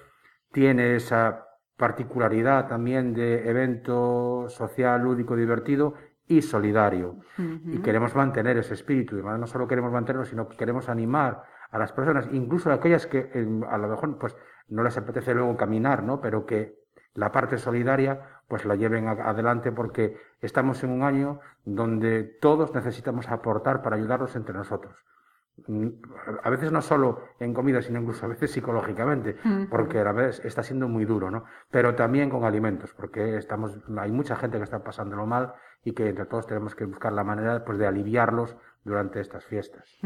tiene 0.51 0.97
esa 0.97 1.45
particularidad 1.77 2.67
también 2.67 3.13
de 3.13 3.49
evento 3.49 4.49
social, 4.49 5.01
lúdico, 5.01 5.37
divertido 5.37 5.93
y 6.27 6.41
solidario. 6.41 7.19
Y 7.37 7.77
queremos 7.77 8.13
mantener 8.15 8.57
ese 8.57 8.73
espíritu. 8.73 9.17
Y 9.17 9.23
no 9.23 9.47
solo 9.47 9.65
queremos 9.65 9.93
mantenerlo, 9.93 10.25
sino 10.25 10.49
que 10.49 10.57
queremos 10.57 10.89
animar 10.89 11.43
a 11.71 11.79
las 11.79 11.93
personas, 11.93 12.27
incluso 12.33 12.69
a 12.69 12.73
aquellas 12.73 13.07
que 13.07 13.31
a 13.69 13.77
lo 13.77 13.87
mejor 13.87 14.17
pues, 14.17 14.35
no 14.67 14.83
les 14.83 14.97
apetece 14.97 15.33
luego 15.33 15.55
caminar, 15.55 16.03
¿no? 16.03 16.19
pero 16.19 16.45
que 16.45 16.75
la 17.13 17.31
parte 17.31 17.57
solidaria 17.57 18.41
pues 18.49 18.65
la 18.65 18.75
lleven 18.75 19.07
adelante 19.07 19.71
porque 19.71 20.17
estamos 20.41 20.83
en 20.83 20.89
un 20.89 21.03
año 21.03 21.39
donde 21.63 22.23
todos 22.23 22.75
necesitamos 22.75 23.29
aportar 23.29 23.81
para 23.81 23.95
ayudarnos 23.95 24.35
entre 24.35 24.53
nosotros. 24.53 24.93
Mm, 25.67 25.87
a 26.43 26.49
veces 26.49 26.71
no 26.71 26.81
solo 26.81 27.21
en 27.39 27.53
comida, 27.53 27.81
sino 27.81 27.99
incluso 27.99 28.25
a 28.25 28.29
veces 28.29 28.51
psicológicamente, 28.51 29.37
porque 29.69 29.99
a 29.99 30.03
la 30.03 30.11
vez 30.11 30.43
está 30.45 30.63
siendo 30.63 30.87
muy 30.87 31.05
duro, 31.05 31.31
¿no? 31.31 31.45
Pero 31.71 31.95
también 31.95 32.29
con 32.29 32.43
alimentos, 32.43 32.93
porque 32.93 33.37
estamos, 33.37 33.77
hay 33.97 34.11
mucha 34.11 34.35
gente 34.35 34.57
que 34.57 34.63
está 34.63 34.83
pasándolo 34.83 35.25
mal 35.25 35.53
y 35.83 35.93
que 35.93 36.09
entre 36.09 36.25
todos 36.25 36.47
tenemos 36.47 36.75
que 36.75 36.85
buscar 36.85 37.13
la 37.13 37.23
manera 37.23 37.63
pues, 37.65 37.77
de 37.77 37.87
aliviarlos 37.87 38.57
durante 38.83 39.19
estas 39.19 39.45
fiestas. 39.45 39.99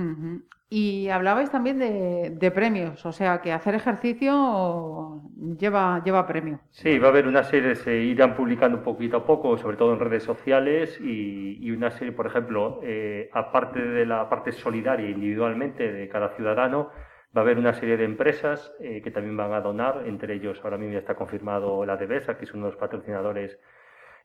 Y 0.70 1.10
hablabais 1.10 1.52
también 1.52 1.78
de, 1.78 2.52
premios, 2.52 3.06
o 3.06 3.12
sea 3.12 3.42
que 3.42 3.52
hacer 3.52 3.76
ejercicio 3.76 5.22
lleva, 5.60 6.02
lleva 6.04 6.26
premio. 6.26 6.60
Sí, 6.72 6.98
va 6.98 7.08
a 7.08 7.12
haber 7.12 7.28
una 7.28 7.44
serie, 7.44 7.76
se 7.76 7.96
irán 7.96 8.36
publicando 8.36 8.84
poquito 8.84 9.18
a 9.18 9.26
poco, 9.26 9.58
sobre 9.58 9.78
todo 9.78 9.94
en 9.94 10.00
redes 10.00 10.24
sociales, 10.24 11.00
y, 11.00 11.70
una 11.70 11.92
serie, 11.92 12.12
por 12.12 12.28
ejemplo, 12.28 12.80
eh, 12.84 13.30
aparte 13.34 13.80
de 13.80 14.06
la 14.06 14.30
parte 14.30 14.52
solidaria 14.52 15.10
individualmente 15.10 15.92
de 15.92 16.10
cada 16.10 16.30
ciudadano, 16.36 16.90
va 17.36 17.42
a 17.42 17.44
haber 17.44 17.58
una 17.58 17.74
serie 17.74 17.98
de 17.98 18.06
empresas 18.06 18.74
eh, 18.80 19.02
que 19.04 19.12
también 19.12 19.38
van 19.38 19.54
a 19.54 19.62
donar, 19.62 20.04
entre 20.06 20.36
ellos 20.36 20.60
ahora 20.64 20.78
mismo 20.78 20.94
ya 20.94 21.00
está 21.00 21.16
confirmado 21.16 21.86
la 21.86 21.98
Devesa, 21.98 22.38
que 22.38 22.46
es 22.46 22.54
uno 22.54 22.66
de 22.66 22.72
los 22.72 22.80
patrocinadores 22.80 23.60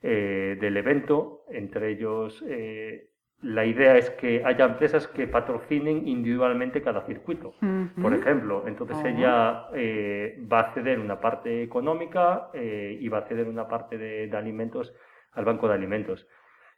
eh, 0.02 0.56
del 0.60 0.76
evento, 0.76 1.44
entre 1.50 1.90
ellos 1.90 2.42
la 3.42 3.64
idea 3.64 3.96
es 3.96 4.10
que 4.10 4.42
haya 4.44 4.64
empresas 4.64 5.06
que 5.06 5.28
patrocinen 5.28 6.08
individualmente 6.08 6.82
cada 6.82 7.02
circuito, 7.02 7.54
por 8.00 8.12
ejemplo. 8.12 8.64
Entonces 8.66 8.98
ella 9.04 9.68
eh, 9.74 10.44
va 10.52 10.60
a 10.60 10.74
ceder 10.74 10.98
una 10.98 11.20
parte 11.20 11.62
económica 11.62 12.50
eh, 12.52 12.98
y 13.00 13.08
va 13.08 13.18
a 13.18 13.28
ceder 13.28 13.48
una 13.48 13.68
parte 13.68 13.96
de, 13.96 14.36
alimentos 14.36 14.92
al 15.32 15.44
banco 15.44 15.68
de 15.68 15.74
alimentos. 15.74 16.26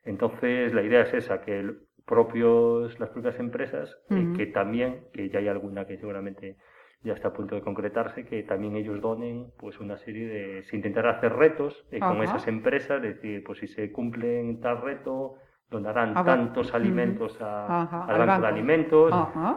Entonces 0.05 0.75
la 0.75 0.83
idea 0.83 1.03
es 1.03 1.15
esa, 1.15 1.41
que 1.41 1.73
propios, 2.05 2.99
las 3.01 3.09
propias 3.09 3.39
empresas, 3.39 3.97
eh, 4.11 4.33
que 4.37 4.47
también, 4.47 5.05
que 5.15 5.31
ya 5.31 5.39
hay 5.39 5.49
alguna 5.49 5.87
que 5.87 5.97
seguramente 5.97 6.57
ya 7.03 7.15
está 7.15 7.29
a 7.29 7.33
punto 7.33 7.55
de 7.55 7.63
concretarse, 7.63 8.27
que 8.27 8.43
también 8.43 8.77
ellos 8.77 9.01
donen 9.01 9.47
pues 9.59 9.81
una 9.81 9.97
serie 9.97 10.29
de, 10.29 10.63
se 10.65 10.77
intentará 10.77 11.13
hacer 11.13 11.33
retos 11.33 11.87
con 11.99 12.23
esas 12.23 12.47
empresas, 12.49 13.01
decir, 13.01 13.43
pues 13.45 13.61
si 13.61 13.67
se 13.67 13.91
cumplen 13.91 14.61
tal 14.61 14.83
reto, 14.83 15.37
donarán 15.71 16.15
tantos 16.15 16.75
alimentos 16.75 17.41
al, 17.41 17.87
banco, 18.07 18.41
de 18.41 18.47
alimentos 18.47 19.13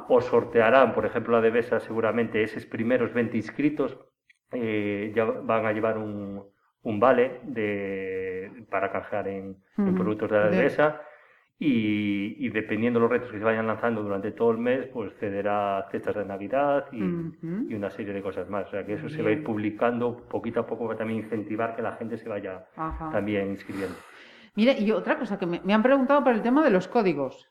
o 0.07 0.21
sortearán, 0.21 0.93
por 0.93 1.05
ejemplo, 1.05 1.33
la 1.33 1.41
Devesa 1.41 1.79
seguramente 1.79 2.43
esos 2.43 2.65
primeros 2.65 3.13
20 3.13 3.35
inscritos 3.35 3.97
eh, 4.51 5.11
ya 5.15 5.25
van 5.25 5.65
a 5.65 5.71
llevar 5.73 5.97
un, 5.97 6.43
un 6.83 6.99
vale 6.99 7.39
de, 7.43 8.65
para 8.69 8.91
canjear 8.91 9.27
en, 9.27 9.57
productos 9.75 10.29
de 10.29 10.37
la 10.37 10.49
Devesa 10.49 11.01
y, 11.57 12.49
dependiendo 12.49 12.99
de 12.99 13.03
los 13.03 13.11
retos 13.11 13.31
que 13.31 13.37
se 13.37 13.43
vayan 13.43 13.65
lanzando 13.65 14.03
durante 14.03 14.31
todo 14.31 14.51
el 14.51 14.57
mes, 14.57 14.85
pues 14.87 15.13
cederá 15.17 15.87
cestas 15.91 16.15
de 16.15 16.25
Navidad 16.25 16.87
y, 16.91 17.01
una 17.73 17.89
serie 17.89 18.13
de 18.13 18.21
cosas 18.21 18.49
más. 18.49 18.67
O 18.67 18.71
sea 18.71 18.85
que 18.85 18.93
eso 18.93 19.09
se 19.09 19.21
va 19.21 19.29
a 19.29 19.31
ir 19.31 19.43
publicando 19.43 20.17
poquito 20.29 20.59
a 20.59 20.67
poco 20.67 20.85
para 20.85 20.99
también 20.99 21.19
incentivar 21.21 21.75
que 21.75 21.81
la 21.81 21.93
gente 21.93 22.17
se 22.17 22.27
vaya 22.27 22.65
también 23.11 23.49
inscribiendo. 23.49 23.95
Mire, 24.55 24.73
y 24.79 24.91
otra 24.91 25.17
cosa 25.17 25.39
que 25.39 25.45
me, 25.45 25.73
han 25.73 25.83
preguntado 25.83 26.23
por 26.23 26.33
el 26.33 26.41
tema 26.41 26.63
de 26.63 26.69
los 26.69 26.87
códigos. 26.87 27.49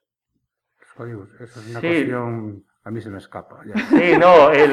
Los 0.80 0.92
códigos, 0.92 1.28
eso 1.40 1.60
es 1.60 1.70
una 1.70 1.80
cuestión. 1.80 2.64
A 2.84 2.90
mí 2.90 3.00
se 3.00 3.10
me 3.10 3.18
escapa. 3.18 3.60
Sí, 3.90 4.14
no, 4.18 4.50
el, 4.50 4.72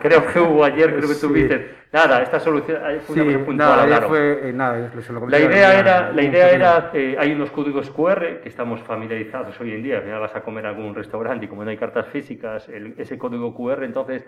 creo 0.00 0.26
que 0.26 0.40
hubo 0.40 0.64
ayer, 0.64 0.96
creo 0.96 1.08
que 1.08 1.14
tuviste. 1.14 1.76
Nada, 1.92 2.22
esta 2.22 2.40
solución 2.40 2.80
fue 3.00 3.20
una 3.20 3.44
puntual, 3.44 3.90
nada, 3.90 4.08
fue, 4.08 4.48
eh, 4.48 4.52
nada, 4.52 4.90
lo 5.10 5.28
la 5.28 5.40
idea 5.40 5.78
era, 5.78 6.12
la 6.12 6.22
idea 6.22 6.50
era 6.50 6.90
eh, 6.94 7.16
hay 7.18 7.32
unos 7.32 7.50
códigos 7.50 7.90
QR 7.90 8.40
que 8.40 8.48
estamos 8.48 8.80
familiarizados 8.82 9.60
hoy 9.60 9.72
en 9.72 9.82
día. 9.82 9.98
Al 9.98 10.20
vas 10.20 10.34
a 10.34 10.42
comer 10.42 10.64
a 10.64 10.70
algún 10.70 10.94
restaurante 10.94 11.44
y 11.44 11.48
como 11.48 11.62
no 11.62 11.70
hay 11.70 11.76
cartas 11.76 12.06
físicas, 12.06 12.66
ese 12.68 13.18
código 13.18 13.54
QR, 13.54 13.84
entonces 13.84 14.24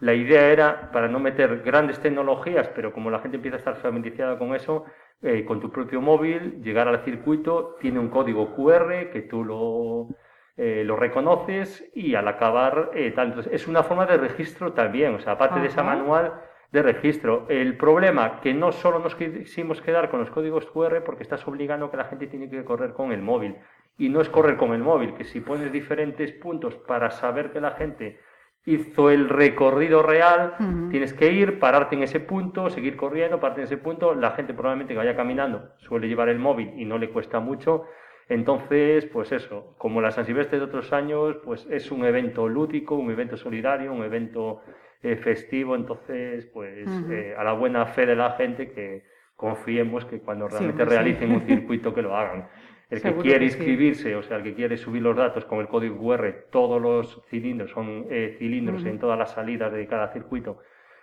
la 0.00 0.12
idea 0.12 0.48
era, 0.48 0.90
para 0.90 1.08
no 1.08 1.20
meter 1.20 1.62
grandes 1.62 2.00
tecnologías, 2.00 2.68
pero 2.74 2.92
como 2.92 3.10
la 3.10 3.20
gente 3.20 3.36
empieza 3.36 3.56
a 3.56 3.58
estar 3.60 3.76
familiarizada 3.76 4.38
con 4.38 4.54
eso, 4.54 4.84
eh, 5.22 5.44
con 5.44 5.60
tu 5.60 5.70
propio 5.70 6.00
móvil, 6.00 6.62
llegar 6.62 6.88
al 6.88 7.04
circuito, 7.04 7.76
tiene 7.80 7.98
un 7.98 8.08
código 8.08 8.54
QR 8.54 9.10
que 9.10 9.22
tú 9.22 9.44
lo, 9.44 10.08
eh, 10.56 10.84
lo 10.84 10.96
reconoces 10.96 11.90
y 11.94 12.14
al 12.14 12.28
acabar, 12.28 12.90
eh, 12.94 13.10
tanto, 13.10 13.40
es 13.40 13.66
una 13.66 13.82
forma 13.82 14.06
de 14.06 14.18
registro 14.18 14.72
también, 14.72 15.14
o 15.14 15.20
sea, 15.20 15.32
aparte 15.32 15.60
de 15.60 15.66
esa 15.66 15.82
manual 15.82 16.40
de 16.70 16.82
registro. 16.82 17.46
El 17.48 17.76
problema 17.76 18.40
que 18.40 18.52
no 18.52 18.72
solo 18.72 18.98
nos 18.98 19.14
quisimos 19.14 19.80
quedar 19.80 20.10
con 20.10 20.20
los 20.20 20.30
códigos 20.30 20.66
QR 20.66 21.02
porque 21.04 21.22
estás 21.22 21.46
obligando 21.46 21.90
que 21.90 21.96
la 21.96 22.04
gente 22.04 22.26
tiene 22.26 22.50
que 22.50 22.64
correr 22.64 22.92
con 22.92 23.12
el 23.12 23.22
móvil. 23.22 23.56
Y 23.96 24.08
no 24.08 24.20
es 24.20 24.28
correr 24.28 24.56
con 24.56 24.74
el 24.74 24.82
móvil, 24.82 25.14
que 25.14 25.24
si 25.24 25.40
pones 25.40 25.70
diferentes 25.70 26.32
puntos 26.32 26.74
para 26.74 27.10
saber 27.10 27.52
que 27.52 27.60
la 27.60 27.72
gente 27.72 28.18
hizo 28.66 29.10
el 29.10 29.28
recorrido 29.28 30.02
real, 30.02 30.54
tienes 30.90 31.12
que 31.12 31.30
ir, 31.32 31.58
pararte 31.58 31.96
en 31.96 32.02
ese 32.02 32.20
punto, 32.20 32.70
seguir 32.70 32.96
corriendo, 32.96 33.38
pararte 33.38 33.60
en 33.60 33.66
ese 33.66 33.76
punto, 33.76 34.14
la 34.14 34.30
gente 34.30 34.54
probablemente 34.54 34.94
que 34.94 34.98
vaya 34.98 35.14
caminando 35.14 35.70
suele 35.78 36.08
llevar 36.08 36.30
el 36.30 36.38
móvil 36.38 36.72
y 36.76 36.84
no 36.86 36.96
le 36.96 37.10
cuesta 37.10 37.40
mucho, 37.40 37.84
entonces, 38.28 39.04
pues 39.06 39.32
eso, 39.32 39.74
como 39.76 40.00
la 40.00 40.10
San 40.10 40.24
Silvestre 40.24 40.58
de 40.58 40.64
otros 40.64 40.92
años, 40.92 41.36
pues 41.44 41.66
es 41.70 41.90
un 41.90 42.04
evento 42.04 42.48
lúdico, 42.48 42.94
un 42.94 43.10
evento 43.10 43.36
solidario, 43.36 43.92
un 43.92 44.02
evento 44.02 44.62
eh, 45.02 45.16
festivo, 45.16 45.76
entonces, 45.76 46.46
pues 46.46 46.88
eh, 47.10 47.34
a 47.36 47.44
la 47.44 47.52
buena 47.52 47.84
fe 47.86 48.06
de 48.06 48.16
la 48.16 48.30
gente 48.32 48.70
que 48.72 49.04
confiemos 49.36 50.06
que 50.06 50.20
cuando 50.20 50.48
realmente 50.48 50.84
realicen 50.84 51.32
un 51.32 51.42
circuito 51.46 51.92
que 51.92 52.00
lo 52.00 52.16
hagan. 52.16 52.48
El 52.90 53.00
que 53.00 53.14
quiere 53.14 53.46
inscribirse, 53.46 54.14
o 54.14 54.22
sea, 54.22 54.36
el 54.36 54.42
que 54.42 54.54
quiere 54.54 54.76
subir 54.76 55.02
los 55.02 55.16
datos 55.16 55.44
con 55.46 55.60
el 55.60 55.68
código 55.68 55.98
QR, 55.98 56.46
todos 56.50 56.80
los 56.80 57.22
cilindros 57.28 57.70
son 57.70 58.06
eh, 58.10 58.36
cilindros 58.38 58.84
en 58.84 58.98
todas 58.98 59.18
las 59.18 59.32
salidas 59.32 59.72
de 59.72 59.86
cada 59.86 60.12
circuito, 60.12 60.58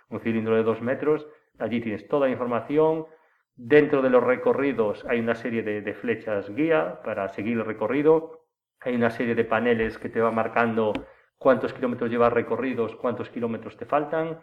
un 0.08 0.20
cilindro 0.20 0.54
de 0.56 0.62
dos 0.62 0.80
metros, 0.80 1.28
allí 1.58 1.80
tienes 1.80 2.06
toda 2.08 2.26
la 2.26 2.32
información. 2.32 3.06
Dentro 3.54 4.00
de 4.00 4.10
los 4.10 4.22
recorridos 4.22 5.04
hay 5.08 5.20
una 5.20 5.34
serie 5.34 5.62
de, 5.62 5.94
flechas 5.94 6.54
guía 6.54 7.00
para 7.04 7.28
seguir 7.28 7.58
el 7.58 7.64
recorrido, 7.64 8.46
hay 8.80 8.94
una 8.94 9.10
serie 9.10 9.34
de 9.34 9.44
paneles 9.44 9.98
que 9.98 10.08
te 10.08 10.20
va 10.20 10.30
marcando 10.30 10.92
cuántos 11.36 11.72
kilómetros 11.72 12.10
llevas 12.10 12.32
recorridos, 12.32 12.96
cuántos 12.96 13.28
kilómetros 13.28 13.76
te 13.76 13.84
faltan. 13.84 14.40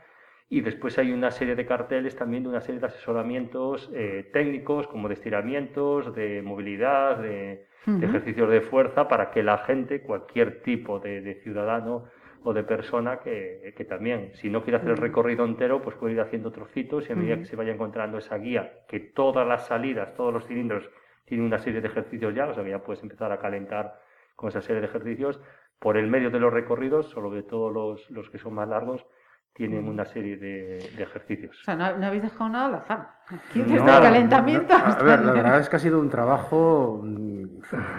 Y 0.52 0.62
después 0.62 0.98
hay 0.98 1.12
una 1.12 1.30
serie 1.30 1.56
de 1.56 1.66
carteles 1.68 2.16
también 2.16 2.42
de 2.42 2.50
una 2.50 2.62
serie 2.62 2.82
de 2.82 2.88
asesoramientos 2.88 3.90
eh, 3.94 4.30
técnicos, 4.34 4.88
como 4.88 5.08
de 5.08 5.14
estiramientos, 5.14 6.16
de 6.16 6.42
movilidad, 6.42 7.20
de, 7.20 7.68
ejercicios 8.02 8.50
de 8.50 8.62
fuerza, 8.62 9.08
para 9.08 9.30
que 9.30 9.44
la 9.44 9.60
gente, 9.60 10.02
cualquier 10.02 10.62
tipo 10.64 11.00
de, 11.00 11.36
ciudadano, 11.44 12.06
o 12.44 12.54
de 12.54 12.64
persona 12.64 13.20
que, 13.20 13.74
que, 13.76 13.86
también, 13.86 14.32
si 14.34 14.50
no 14.50 14.64
quiere 14.64 14.78
hacer 14.78 14.92
el 14.92 14.98
recorrido 14.98 15.46
entero, 15.46 15.82
pues 15.82 15.96
puede 15.98 16.14
ir 16.14 16.22
haciendo 16.22 16.52
trocitos 16.52 17.08
y 17.10 17.14
a 17.14 17.16
medida 17.16 17.38
que 17.38 17.46
se 17.46 17.56
vaya 17.56 17.74
encontrando 17.74 18.18
esa 18.18 18.38
guía, 18.38 18.86
que 18.88 19.00
todas 19.00 19.48
las 19.48 19.68
salidas, 19.68 20.16
todos 20.16 20.34
los 20.34 20.48
cilindros 20.48 20.90
tienen 21.26 21.46
una 21.46 21.60
serie 21.60 21.82
de 21.82 21.88
ejercicios 21.88 22.34
ya, 22.34 22.48
o 22.48 22.54
sea 22.54 22.64
que 22.64 22.72
ya 22.72 22.80
puedes 22.80 23.04
empezar 23.04 23.32
a 23.32 23.40
calentar 23.40 24.00
con 24.36 24.50
esa 24.50 24.62
serie 24.62 24.82
de 24.82 24.88
ejercicios, 24.88 25.40
por 25.80 25.98
el 25.98 26.08
medio 26.08 26.32
de 26.32 26.40
los 26.40 26.52
recorridos, 26.52 27.10
solo 27.10 27.30
de 27.30 27.44
todos 27.44 27.72
los, 27.72 28.10
los 28.10 28.30
que 28.30 28.40
son 28.40 28.54
más 28.54 28.68
largos, 28.68 29.06
tienen 29.54 29.88
una 29.88 30.06
serie 30.06 30.38
de, 30.38 30.78
ejercicios. 30.78 31.60
O 31.60 31.64
sea, 31.64 31.76
no, 31.76 32.06
habéis 32.06 32.24
dejado 32.24 32.50
nada 32.50 32.66
al 32.68 32.76
azar. 32.76 33.10
Aquí 33.28 33.62
desde 33.62 33.76
el 33.76 33.86
calentamiento. 33.86 34.74
a 34.74 35.04
ver, 35.04 35.22
la 35.22 35.34
verdad 35.34 35.60
es 35.60 35.70
que 35.70 35.76
ha 35.76 35.80
sido 35.80 36.00
un 36.00 36.10
trabajo 36.10 37.02
mm, 37.04 37.46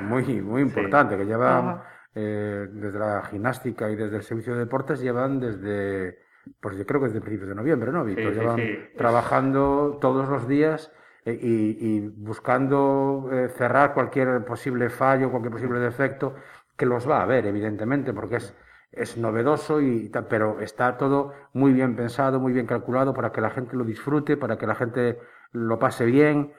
muy, 0.08 0.40
muy 0.40 0.62
importante, 0.62 1.16
que 1.16 1.26
lleva 1.26 1.84
eh, 2.14 2.66
desde 2.72 2.98
la 2.98 3.22
gimnástica 3.30 3.90
y 3.90 3.96
desde 3.96 4.16
el 4.16 4.22
servicio 4.22 4.54
de 4.54 4.60
deportes, 4.60 5.00
llevan 5.00 5.38
desde, 5.38 6.18
pues 6.60 6.76
yo 6.76 6.86
creo 6.86 7.00
que 7.00 7.08
desde 7.08 7.20
principios 7.20 7.50
de 7.50 7.54
noviembre, 7.54 7.92
¿no, 7.92 8.04
Víctor? 8.04 8.32
llevan 8.32 8.60
trabajando 8.96 9.98
todos 10.00 10.28
los 10.28 10.48
días. 10.48 10.92
Eh, 11.26 11.38
y, 11.38 12.00
buscando 12.00 13.28
eh, 13.30 13.50
cerrar 13.50 13.92
cualquier 13.92 14.42
posible 14.46 14.88
fallo, 14.88 15.30
cualquier 15.30 15.52
posible 15.52 15.78
defecto, 15.78 16.34
que 16.74 16.86
los 16.86 17.08
va 17.08 17.18
a 17.18 17.22
haber, 17.24 17.44
evidentemente, 17.44 18.14
porque 18.14 18.36
es, 18.36 18.56
es 18.92 19.16
novedoso, 19.16 19.80
y, 19.80 20.10
pero 20.28 20.60
está 20.60 20.96
todo 20.96 21.32
muy 21.52 21.72
bien 21.72 21.94
pensado, 21.96 22.40
muy 22.40 22.52
bien 22.52 22.66
calculado 22.66 23.14
para 23.14 23.30
que 23.32 23.40
la 23.40 23.50
gente 23.50 23.76
lo 23.76 23.84
disfrute, 23.84 24.36
para 24.36 24.58
que 24.58 24.66
la 24.66 24.74
gente 24.74 25.18
lo 25.52 25.78
pase 25.78 26.04
bien, 26.04 26.52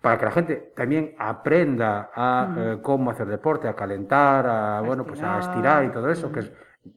para 0.00 0.18
que 0.18 0.24
la 0.24 0.30
gente 0.30 0.72
también 0.74 1.14
aprenda 1.18 2.10
a 2.14 2.54
eh, 2.56 2.78
cómo 2.82 3.10
hacer 3.10 3.26
deporte, 3.26 3.68
a 3.68 3.74
calentar, 3.74 4.46
a, 4.46 4.80
bueno, 4.80 5.04
pues 5.04 5.22
a 5.22 5.38
estirar 5.38 5.84
y 5.84 5.90
todo 5.90 6.10
eso, 6.10 6.32
que 6.32 6.40
es 6.40 6.52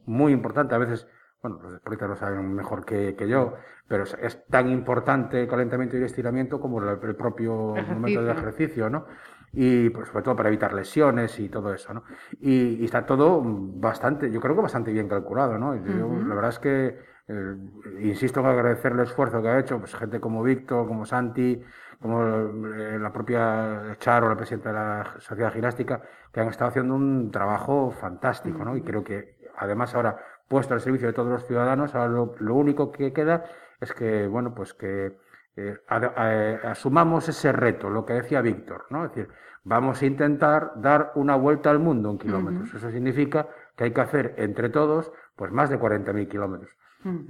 muy 0.06 0.32
importante. 0.32 0.74
A 0.74 0.78
veces, 0.78 1.06
bueno, 1.42 1.60
los 1.62 1.72
deportistas 1.72 2.08
lo 2.08 2.16
saben 2.16 2.54
mejor 2.54 2.84
que, 2.84 3.14
yo, 3.28 3.54
pero 3.86 4.04
es, 4.04 4.46
tan 4.46 4.70
importante 4.70 5.42
el 5.42 5.48
calentamiento 5.48 5.96
y 5.96 6.00
el 6.00 6.06
estiramiento 6.06 6.58
como 6.58 6.82
el, 6.82 6.98
propio 7.16 7.74
momento 7.88 8.24
de 8.24 8.32
ejercicio, 8.32 8.88
¿no? 8.88 9.06
Y 9.52 9.90
pues, 9.90 10.08
sobre 10.08 10.22
todo 10.22 10.36
para 10.36 10.48
evitar 10.48 10.72
lesiones 10.72 11.38
y 11.40 11.48
todo 11.48 11.74
eso, 11.74 11.92
¿no? 11.92 12.04
Y, 12.40 12.84
está 12.84 13.04
todo 13.04 13.42
bastante, 13.44 14.30
yo 14.30 14.40
creo 14.40 14.54
que 14.54 14.62
bastante 14.62 14.92
bien 14.92 15.08
calculado, 15.08 15.58
¿no? 15.58 15.74
La 15.74 16.34
verdad 16.34 16.50
es 16.50 16.58
que 16.58 16.98
eh, 17.28 17.56
insisto 18.00 18.40
en 18.40 18.46
agradecer 18.46 18.92
el 18.92 19.00
esfuerzo 19.00 19.40
que 19.42 19.48
ha 19.48 19.58
hecho 19.58 19.78
pues, 19.78 19.94
gente 19.94 20.20
como 20.20 20.42
Víctor, 20.42 20.86
como 20.86 21.04
Santi, 21.04 21.62
como 22.00 22.22
eh, 22.74 22.98
la 22.98 23.12
propia 23.12 23.96
Charo, 23.98 24.28
la 24.28 24.36
presidenta 24.36 24.70
de 24.70 24.74
la 24.74 25.14
Sociedad 25.18 25.52
Ginástica, 25.52 26.02
que 26.32 26.40
han 26.40 26.48
estado 26.48 26.70
haciendo 26.70 26.94
un 26.94 27.30
trabajo 27.30 27.90
fantástico, 27.90 28.64
¿no? 28.64 28.76
Y 28.76 28.82
creo 28.82 29.04
que 29.04 29.36
además 29.56 29.94
ahora 29.94 30.18
puesto 30.48 30.74
al 30.74 30.80
servicio 30.80 31.08
de 31.08 31.12
todos 31.12 31.28
los 31.28 31.46
ciudadanos, 31.46 31.94
ahora 31.94 32.08
lo, 32.08 32.34
lo 32.40 32.54
único 32.54 32.90
que 32.90 33.12
queda 33.12 33.44
es 33.80 33.92
que, 33.92 34.26
bueno, 34.26 34.54
pues 34.54 34.74
que 34.74 35.16
eh, 35.68 36.58
asumamos 36.64 37.28
ese 37.28 37.52
reto, 37.52 37.90
lo 37.90 38.04
que 38.04 38.14
decía 38.14 38.40
Víctor, 38.40 38.86
¿no? 38.90 39.04
Es 39.04 39.14
decir, 39.14 39.28
vamos 39.64 40.00
a 40.00 40.06
intentar 40.06 40.72
dar 40.76 41.12
una 41.14 41.36
vuelta 41.36 41.70
al 41.70 41.78
mundo 41.78 42.10
en 42.10 42.18
kilómetros. 42.18 42.74
Eso 42.74 42.90
significa 42.90 43.48
que 43.76 43.84
hay 43.84 43.92
que 43.92 44.00
hacer 44.00 44.34
entre 44.38 44.68
todos 44.68 45.12
pues 45.36 45.52
más 45.52 45.70
de 45.70 45.78
40.000 45.78 46.28
kilómetros. 46.28 46.70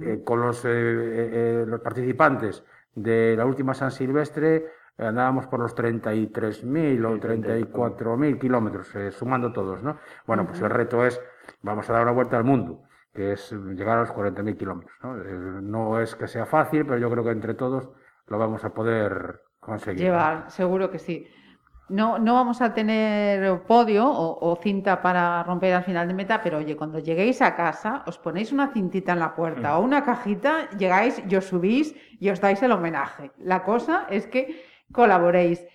Eh, 0.01 0.21
con 0.25 0.41
los, 0.41 0.63
eh, 0.65 1.63
los 1.65 1.79
participantes 1.79 2.63
de 2.93 3.35
la 3.37 3.45
última 3.45 3.73
San 3.73 3.91
Silvestre 3.91 4.65
andábamos 4.97 5.47
por 5.47 5.61
los 5.61 5.75
33.000 5.75 7.05
o 7.05 7.17
34.000 7.17 8.37
kilómetros, 8.37 8.93
sumando 9.11 9.53
todos, 9.53 9.81
¿no? 9.81 9.97
Bueno, 10.27 10.45
pues 10.45 10.61
el 10.61 10.69
reto 10.69 11.05
es, 11.05 11.21
vamos 11.61 11.89
a 11.89 11.93
dar 11.93 12.03
una 12.03 12.11
vuelta 12.11 12.37
al 12.37 12.43
mundo, 12.43 12.83
que 13.13 13.31
es 13.31 13.51
llegar 13.51 13.97
a 13.97 14.01
los 14.01 14.13
40.000 14.13 14.57
kilómetros, 14.57 14.97
¿no? 15.01 15.15
no 15.61 15.99
es 16.01 16.15
que 16.15 16.27
sea 16.27 16.45
fácil, 16.45 16.85
pero 16.85 16.97
yo 16.97 17.09
creo 17.09 17.23
que 17.23 17.31
entre 17.31 17.53
todos 17.53 17.89
lo 18.31 18.39
vamos 18.39 18.63
a 18.63 18.73
poder 18.73 19.41
conseguir. 19.59 20.03
Llevar, 20.03 20.49
seguro 20.49 20.89
que 20.89 20.99
sí. 20.99 21.27
No, 21.89 22.17
no 22.17 22.35
vamos 22.35 22.61
a 22.61 22.73
tener 22.73 23.63
podio 23.63 24.09
o, 24.09 24.55
cinta 24.55 25.01
para 25.01 25.43
romper 25.43 25.73
al 25.73 25.83
final 25.83 26.07
de 26.07 26.13
meta, 26.13 26.41
pero 26.41 26.59
oye, 26.59 26.77
cuando 26.77 26.99
lleguéis 26.99 27.41
a 27.41 27.53
casa, 27.57 28.03
os 28.07 28.17
ponéis 28.17 28.53
una 28.53 28.71
cintita 28.71 29.11
en 29.11 29.19
la 29.19 29.35
puerta 29.35 29.73
mm. 29.73 29.77
o 29.77 29.81
una 29.81 30.05
cajita, 30.05 30.69
llegáis 30.69 31.21
y 31.27 31.35
os 31.35 31.45
subís 31.45 31.93
y 32.21 32.29
os 32.29 32.39
dais 32.39 32.63
el 32.63 32.71
homenaje. 32.71 33.31
La 33.37 33.63
cosa 33.63 34.07
es 34.09 34.25
que 34.27 34.63
colaboréis. 34.93 35.67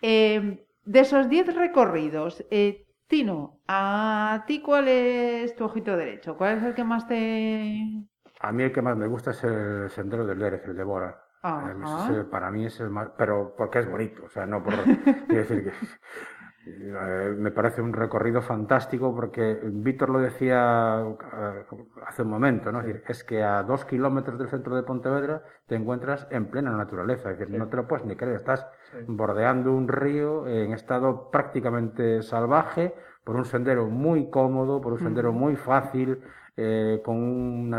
Eh, 0.00 0.64
de 0.84 1.00
esos 1.00 1.28
10 1.28 1.56
recorridos, 1.56 2.46
eh, 2.52 2.86
Tino, 3.08 3.58
¿a 3.66 4.44
ti 4.46 4.62
cuál 4.62 4.86
es 4.86 5.56
tu 5.56 5.64
ojito 5.64 5.96
derecho? 5.96 6.36
¿Cuál 6.36 6.58
es 6.58 6.62
el 6.62 6.74
que 6.74 6.84
más 6.84 7.08
te...? 7.08 7.82
A 8.40 8.52
mí 8.52 8.62
el 8.62 8.70
que 8.72 8.82
más 8.82 8.96
me 8.96 9.08
gusta 9.08 9.32
es 9.32 9.42
el 9.42 9.90
Sendero 9.90 10.24
del 10.24 10.38
Lérez, 10.38 10.62
el 10.66 10.76
de 10.76 10.84
Bora 10.84 11.27
para 12.30 12.50
mí 12.50 12.66
es 12.66 12.80
el 12.80 12.90
más, 12.90 13.10
pero 13.16 13.54
porque 13.56 13.80
es 13.80 13.90
bonito, 13.90 14.24
o 14.24 14.28
sea, 14.28 14.46
no 14.46 14.62
por 14.62 14.74
decir 15.28 15.64
que 15.64 15.72
eh, 16.66 17.34
me 17.38 17.50
parece 17.50 17.80
un 17.80 17.92
recorrido 17.92 18.42
fantástico 18.42 19.14
porque 19.14 19.58
Víctor 19.62 20.10
lo 20.10 20.18
decía 20.18 21.02
eh, 21.02 21.64
hace 22.06 22.22
un 22.22 22.30
momento, 22.30 22.70
¿no? 22.72 22.80
Es, 22.80 23.24
que 23.24 23.42
a 23.42 23.62
dos 23.62 23.84
kilómetros 23.84 24.38
del 24.38 24.48
centro 24.48 24.76
de 24.76 24.82
Pontevedra 24.82 25.42
te 25.66 25.76
encuentras 25.76 26.26
en 26.30 26.46
plena 26.46 26.70
naturaleza, 26.72 27.30
es 27.30 27.38
decir, 27.38 27.56
no 27.56 27.68
te 27.68 27.76
lo 27.76 27.88
puedes 27.88 28.04
ni 28.04 28.16
creer, 28.16 28.36
estás 28.36 28.66
bordeando 29.06 29.72
un 29.72 29.88
río 29.88 30.46
en 30.46 30.72
estado 30.72 31.30
prácticamente 31.30 32.22
salvaje 32.22 32.94
por 33.24 33.36
un 33.36 33.44
sendero 33.44 33.86
muy 33.86 34.30
cómodo, 34.30 34.80
por 34.80 34.94
un 34.94 35.00
sendero 35.00 35.32
muy 35.32 35.56
fácil, 35.56 36.22
eh, 36.56 37.00
con, 37.04 37.70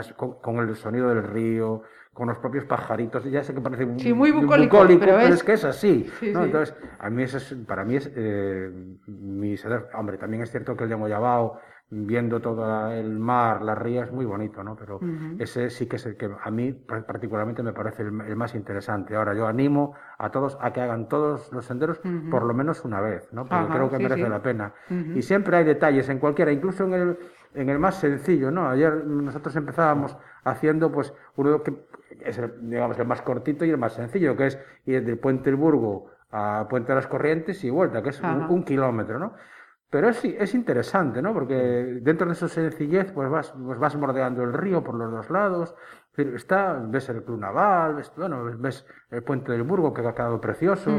con, 0.41 0.58
el 0.60 0.76
sonido 0.76 1.10
del 1.10 1.24
río, 1.24 1.82
con 2.19 2.27
los 2.27 2.38
propios 2.38 2.65
pajaritos. 2.65 3.23
Ya 3.32 3.41
sé 3.45 3.53
que 3.53 3.62
parece 3.62 3.88
sí, 3.97 4.13
muy 4.13 4.32
bucólico, 4.32 4.86
pero, 4.99 5.21
es... 5.21 5.41
que 5.41 5.53
es 5.53 5.63
así. 5.63 6.05
Entonces, 6.21 6.75
a 6.99 7.10
mí 7.10 7.23
es, 7.23 7.55
para 7.65 7.86
mí 7.86 7.95
es 7.95 8.12
eh, 8.13 8.69
mi 9.08 9.55
Hombre, 9.93 10.17
también 10.17 10.43
es 10.43 10.51
cierto 10.51 10.75
que 10.75 10.84
el 10.84 10.89
de 10.89 10.97
Moyabao, 10.97 11.62
viendo 11.89 12.41
todo 12.41 12.91
el 12.91 13.17
mar, 13.17 13.62
las 13.62 13.77
rías, 13.77 14.12
muy 14.12 14.25
bonito, 14.25 14.62
¿no? 14.65 14.75
Pero 14.75 14.99
ese 15.39 15.69
sí 15.69 15.88
que 15.88 15.95
es 15.95 16.05
el 16.08 16.17
que 16.17 16.29
a 16.43 16.51
mí 16.51 16.73
particularmente 16.73 17.63
me 17.63 17.71
parece 17.71 18.03
el, 18.03 18.12
más 18.12 18.53
interesante. 18.53 19.15
Ahora, 19.15 19.34
yo 19.34 19.47
animo 19.47 19.95
a 20.17 20.29
todos 20.29 20.58
a 20.60 20.73
que 20.73 20.82
hagan 20.82 21.08
todos 21.08 21.53
los 21.53 21.63
senderos 21.63 22.01
por 22.29 22.43
lo 22.43 22.53
menos 22.53 22.84
una 22.84 22.99
vez, 22.99 23.32
¿no? 23.32 23.45
Porque 23.45 23.67
creo 23.71 23.89
que 23.89 23.97
merece 23.97 24.27
la 24.27 24.41
pena. 24.41 24.73
Y 25.15 25.21
siempre 25.21 25.55
hay 25.55 25.63
detalles 25.63 26.10
en 26.10 26.19
cualquiera, 26.19 26.51
incluso 26.51 26.84
en 26.84 26.93
el 26.93 27.17
en 27.53 27.69
el 27.69 27.79
más 27.79 27.95
sencillo, 27.95 28.51
¿no? 28.51 28.69
Ayer 28.69 29.05
nosotros 29.05 29.55
empezábamos 29.55 30.15
haciendo, 30.43 30.91
pues, 30.91 31.13
uno 31.36 31.63
que 31.63 31.73
es 32.21 32.38
el, 32.38 32.69
digamos, 32.69 32.97
el 32.99 33.08
más 33.08 33.21
cortito 33.21 33.65
y 33.65 33.69
el 33.69 33.78
más 33.78 33.93
sencillo, 33.93 34.36
que 34.36 34.47
es 34.47 34.60
ir 34.86 35.06
del 35.06 35.17
Puente 35.17 35.45
del 35.45 35.56
Burgo 35.56 36.12
a 36.32 36.67
Puente 36.69 36.91
de 36.91 36.95
las 36.95 37.08
Corrientes 37.08 37.63
y 37.63 37.69
vuelta, 37.69 38.04
que 38.04 38.10
es 38.10 38.21
un, 38.21 38.63
kilómetro, 38.63 39.19
¿no? 39.19 39.34
Pero 39.89 40.10
es, 40.10 40.23
es 40.23 40.54
interesante, 40.54 41.21
¿no? 41.21 41.34
Porque 41.34 41.56
dentro 42.02 42.28
de 42.28 42.34
esa 42.34 42.47
sencillez, 42.47 43.12
pues 43.12 43.30
vas, 43.30 43.52
pues 43.52 43.80
vas 43.80 43.95
bordeando 43.95 44.43
el 44.43 44.54
río 44.54 44.84
por 44.84 44.93
los 44.93 45.12
dos 45.12 45.30
lados, 45.32 45.75
está, 46.19 46.73
ves 46.73 47.10
el 47.10 47.23
Club 47.23 47.39
Naval, 47.39 47.95
ves, 47.95 48.12
bueno, 48.15 48.43
ves 48.58 48.86
el 49.12 49.23
Puente 49.23 49.51
del 49.51 49.63
Burgo, 49.63 49.93
que 49.93 50.01
ha 50.01 50.13
quedado 50.13 50.39
precioso. 50.39 50.91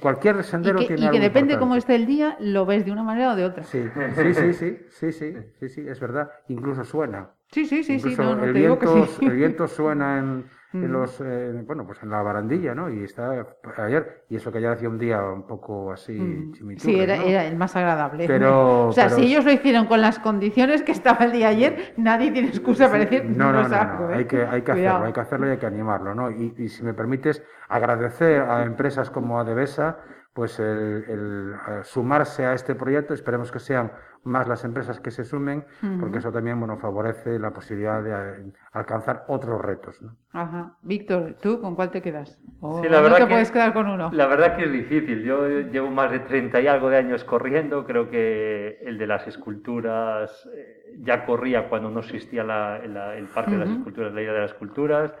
Cualquier 0.00 0.42
sendero 0.44 0.80
y 0.80 0.86
que, 0.86 0.94
tiene 0.94 1.10
Y 1.10 1.10
que 1.10 1.20
depende 1.20 1.58
cómo 1.58 1.76
esté 1.76 1.94
el 1.94 2.06
día, 2.06 2.36
lo 2.40 2.66
ves 2.66 2.84
de 2.84 2.92
una 2.92 3.02
manera 3.02 3.32
o 3.32 3.36
de 3.36 3.44
otra. 3.44 3.64
Sí, 3.64 3.82
sí, 4.14 4.34
sí, 4.34 4.52
sí, 4.52 4.78
sí, 4.90 5.12
sí, 5.12 5.34
sí, 5.58 5.68
sí, 5.68 5.88
es 5.88 6.00
verdad. 6.00 6.30
Incluso 6.48 6.84
suena. 6.84 7.30
Sí, 7.50 7.66
sí, 7.66 7.84
sí, 7.84 8.00
sí, 8.00 8.16
el, 8.42 8.52
viento, 8.52 9.06
el 9.20 9.36
viento 9.36 9.68
suena 9.68 10.18
en, 10.18 10.44
en 10.74 10.92
los, 10.92 11.20
eh, 11.20 11.62
bueno, 11.66 11.86
pues 11.86 12.02
en 12.02 12.10
la 12.10 12.20
barandilla, 12.20 12.74
¿no? 12.74 12.90
Y 12.90 13.04
está 13.04 13.46
ayer, 13.78 14.24
y 14.28 14.36
eso 14.36 14.50
que 14.50 14.60
ya 14.60 14.72
hacía 14.72 14.88
un 14.88 14.98
día 14.98 15.22
un 15.22 15.46
poco 15.46 15.92
así 15.92 16.12
mm. 16.12 16.76
Sí, 16.78 16.98
era, 16.98 17.16
era, 17.16 17.44
el 17.44 17.56
más 17.56 17.76
agradable. 17.76 18.26
Pero, 18.28 18.88
o 18.88 18.92
sea, 18.92 19.08
si 19.08 19.22
ellos 19.22 19.44
lo 19.44 19.52
hicieron 19.52 19.86
con 19.86 20.00
las 20.00 20.18
condiciones 20.18 20.82
que 20.82 20.92
estaba 20.92 21.26
el 21.26 21.32
día 21.32 21.48
ayer, 21.48 21.94
nadie 21.96 22.32
tiene 22.32 22.48
excusa 22.48 22.88
para 22.90 23.04
decir 23.04 23.24
no, 23.24 23.52
no, 23.52 23.68
no, 23.68 23.68
no, 23.68 24.10
¿eh? 24.10 24.14
hay 24.16 24.24
que, 24.24 24.44
hay 24.44 24.62
que 24.62 24.72
hacerlo, 24.72 25.04
hay 25.04 25.12
que 25.12 25.20
hacerlo 25.20 25.46
y 25.46 25.50
hay 25.50 25.58
que 25.58 25.66
animarlo, 25.66 26.14
¿no? 26.14 26.30
Y, 26.30 26.54
y 26.58 26.68
si 26.68 26.82
me 26.82 26.92
permites, 26.92 27.42
agradecer 27.68 28.42
a 28.42 28.64
empresas 28.64 29.10
como 29.10 29.38
Adevesa, 29.38 29.98
pues 30.34 30.58
el, 30.58 31.04
el 31.08 31.84
sumarse 31.84 32.44
a 32.44 32.54
este 32.54 32.74
proyecto, 32.74 33.14
esperemos 33.14 33.50
que 33.50 33.60
sean 33.60 33.92
más 34.24 34.48
las 34.48 34.64
empresas 34.64 35.00
que 35.00 35.10
se 35.10 35.24
sumen, 35.24 35.64
porque 36.00 36.18
eso 36.18 36.32
también 36.32 36.58
bueno, 36.58 36.76
favorece 36.78 37.38
la 37.38 37.50
posibilidad 37.50 38.02
de 38.02 38.52
alcanzar 38.72 39.24
otros 39.28 39.60
retos. 39.60 40.00
¿no? 40.02 40.16
Ajá. 40.32 40.76
Víctor, 40.82 41.36
¿tú 41.40 41.60
con 41.60 41.74
cuál 41.74 41.90
te 41.90 42.02
quedas? 42.02 42.38
sí, 42.82 42.88
la 42.88 43.00
verdad 43.00 43.18
que, 43.18 43.26
puedes 43.26 43.50
quedar 43.50 43.72
con 43.72 43.86
uno? 43.86 44.10
La 44.12 44.26
verdad 44.26 44.56
que 44.56 44.64
es 44.64 44.72
difícil. 44.72 45.22
Yo 45.22 45.46
llevo 45.60 45.90
más 45.90 46.10
de 46.10 46.20
30 46.20 46.60
y 46.60 46.66
algo 46.66 46.88
de 46.90 46.96
años 46.96 47.24
corriendo. 47.24 47.84
Creo 47.84 48.10
que 48.10 48.78
el 48.82 48.98
de 48.98 49.06
las 49.06 49.26
esculturas 49.26 50.48
eh, 50.54 50.96
ya 51.00 51.26
corría 51.26 51.68
cuando 51.68 51.90
no 51.90 52.00
existía 52.00 52.42
el 52.82 53.26
parque 53.28 53.52
de 53.52 53.58
las 53.58 53.70
esculturas, 53.70 54.12
la 54.14 54.22
idea 54.22 54.32
de 54.32 54.40
las 54.40 54.52
esculturas. 54.52 55.14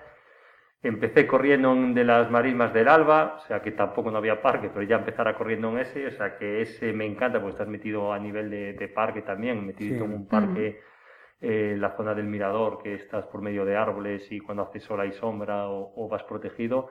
Empecé 0.84 1.26
corriendo 1.26 1.72
en 1.72 1.94
de 1.94 2.04
las 2.04 2.30
marismas 2.30 2.72
del 2.72 2.88
Alba, 2.88 3.38
o 3.38 3.46
sea 3.46 3.60
que 3.62 3.72
tampoco 3.72 4.10
no 4.10 4.18
había 4.18 4.40
parque, 4.40 4.68
pero 4.72 4.82
ya 4.84 4.96
empezara 4.96 5.34
corriendo 5.34 5.70
en 5.70 5.78
ese, 5.78 6.06
o 6.06 6.10
sea 6.12 6.36
que 6.36 6.60
ese 6.60 6.92
me 6.92 7.06
encanta 7.06 7.40
porque 7.40 7.52
estás 7.52 7.68
metido 7.68 8.12
a 8.12 8.18
nivel 8.18 8.50
de, 8.50 8.92
parque 8.94 9.22
también, 9.22 9.66
metido 9.66 10.04
en 10.04 10.12
un 10.12 10.28
parque 10.28 10.78
eh, 11.40 11.76
la 11.78 11.96
zona 11.96 12.14
del 12.14 12.26
mirador, 12.26 12.82
que 12.82 12.94
estás 12.94 13.26
por 13.26 13.42
medio 13.42 13.66
de 13.66 13.76
árboles 13.76 14.30
y 14.30 14.40
cuando 14.40 14.62
hace 14.62 14.80
sol 14.80 15.00
hay 15.00 15.12
sombra 15.12 15.68
o, 15.68 16.08
vas 16.08 16.22
protegido. 16.22 16.90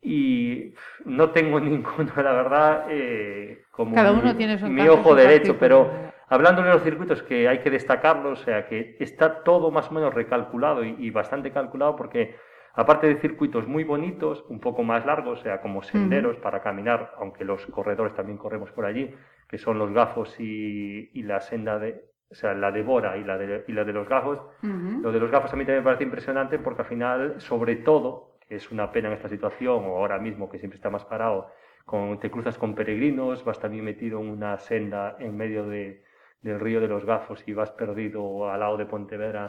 Y 0.00 0.72
no 1.04 1.30
tengo 1.30 1.60
ninguno, 1.60 2.12
la 2.16 2.32
verdad, 2.32 2.86
eh, 2.90 3.64
como 3.70 3.94
Cada 3.94 4.12
uno 4.12 4.36
tiene 4.36 4.58
su 4.58 4.68
mi 4.68 4.88
ojo 4.88 5.14
derecho, 5.14 5.58
pero 5.58 5.90
hablando 6.28 6.62
de 6.62 6.70
los 6.70 6.82
circuitos 6.82 7.22
que 7.22 7.48
hay 7.48 7.58
que 7.58 7.70
destacarlo, 7.70 8.30
o 8.30 8.36
sea, 8.36 8.66
que 8.66 8.96
está 9.00 9.42
todo 9.42 9.70
más 9.70 9.90
o 9.90 9.94
menos 9.94 10.14
recalculado 10.14 10.84
y, 10.84 11.10
bastante 11.10 11.50
calculado 11.50 11.94
porque 11.96 12.36
aparte 12.74 13.06
de 13.06 13.16
circuitos 13.16 13.66
muy 13.66 13.84
bonitos, 13.84 14.44
un 14.48 14.60
poco 14.60 14.82
más 14.82 15.06
largos, 15.06 15.40
o 15.40 15.42
sea, 15.42 15.60
como 15.60 15.82
senderos 15.82 16.36
para 16.36 16.62
caminar, 16.62 17.14
aunque 17.18 17.44
los 17.44 17.64
corredores 17.66 18.14
también 18.14 18.38
corremos 18.38 18.70
por 18.72 18.84
allí, 18.84 19.14
que 19.48 19.58
son 19.58 19.78
los 19.78 19.92
gafos 19.92 20.34
y 20.38 21.22
la 21.22 21.40
senda 21.40 21.78
de, 21.78 22.14
o 22.30 22.34
sea, 22.34 22.54
la 22.54 22.72
de 22.72 22.82
Bora 22.82 23.16
y 23.16 23.24
la 23.24 23.38
de, 23.38 23.64
y 23.68 23.72
la 23.72 23.84
de 23.84 23.92
los 23.92 24.08
gafos. 24.08 24.40
Lo 24.60 25.12
de 25.12 25.20
los 25.20 25.30
gafos 25.30 25.52
a 25.52 25.56
mí 25.56 25.64
también 25.64 25.78
me 25.78 25.84
parece 25.84 26.04
impresionante 26.04 26.58
porque 26.58 26.82
al 26.82 26.88
final, 26.88 27.40
sobre 27.40 27.76
todo, 27.76 28.38
que 28.48 28.56
es 28.56 28.70
una 28.72 28.90
pena 28.90 29.08
en 29.08 29.14
esta 29.14 29.28
situación, 29.28 29.84
o 29.84 29.96
ahora 29.96 30.18
mismo 30.18 30.50
que 30.50 30.58
siempre 30.58 30.76
está 30.76 30.90
más 30.90 31.04
parado, 31.04 31.50
con, 31.84 32.18
te 32.18 32.30
cruzas 32.30 32.58
con 32.58 32.74
peregrinos, 32.74 33.44
vas 33.44 33.60
también 33.60 33.84
metido 33.84 34.20
en 34.20 34.30
una 34.30 34.58
senda 34.58 35.16
en 35.20 35.36
medio 35.36 35.66
de, 35.66 36.02
del 36.44 36.60
río 36.60 36.78
de 36.80 36.88
los 36.88 37.06
gafos 37.06 37.42
y 37.46 37.54
vas 37.54 37.72
perdido 37.72 38.50
al 38.50 38.60
lado 38.60 38.76
de 38.76 38.84
Pontevedra, 38.84 39.48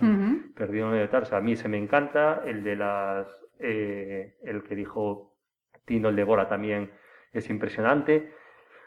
perdido 0.56 0.94
en 0.94 1.02
el 1.02 1.10
tal. 1.10 1.24
O 1.24 1.26
sea, 1.26 1.40
a 1.40 1.42
mí 1.42 1.58
se 1.58 1.68
me 1.68 1.78
encanta. 1.78 2.42
El 2.46 2.64
de 2.64 2.78
las, 2.78 3.28
eh, 3.60 4.38
el 4.44 4.64
que 4.64 4.76
dijo 4.76 5.36
Tino, 5.84 6.08
el 6.08 6.16
de 6.16 6.24
Bora 6.24 6.48
también 6.48 6.92
es 7.34 7.50
impresionante. 7.50 8.32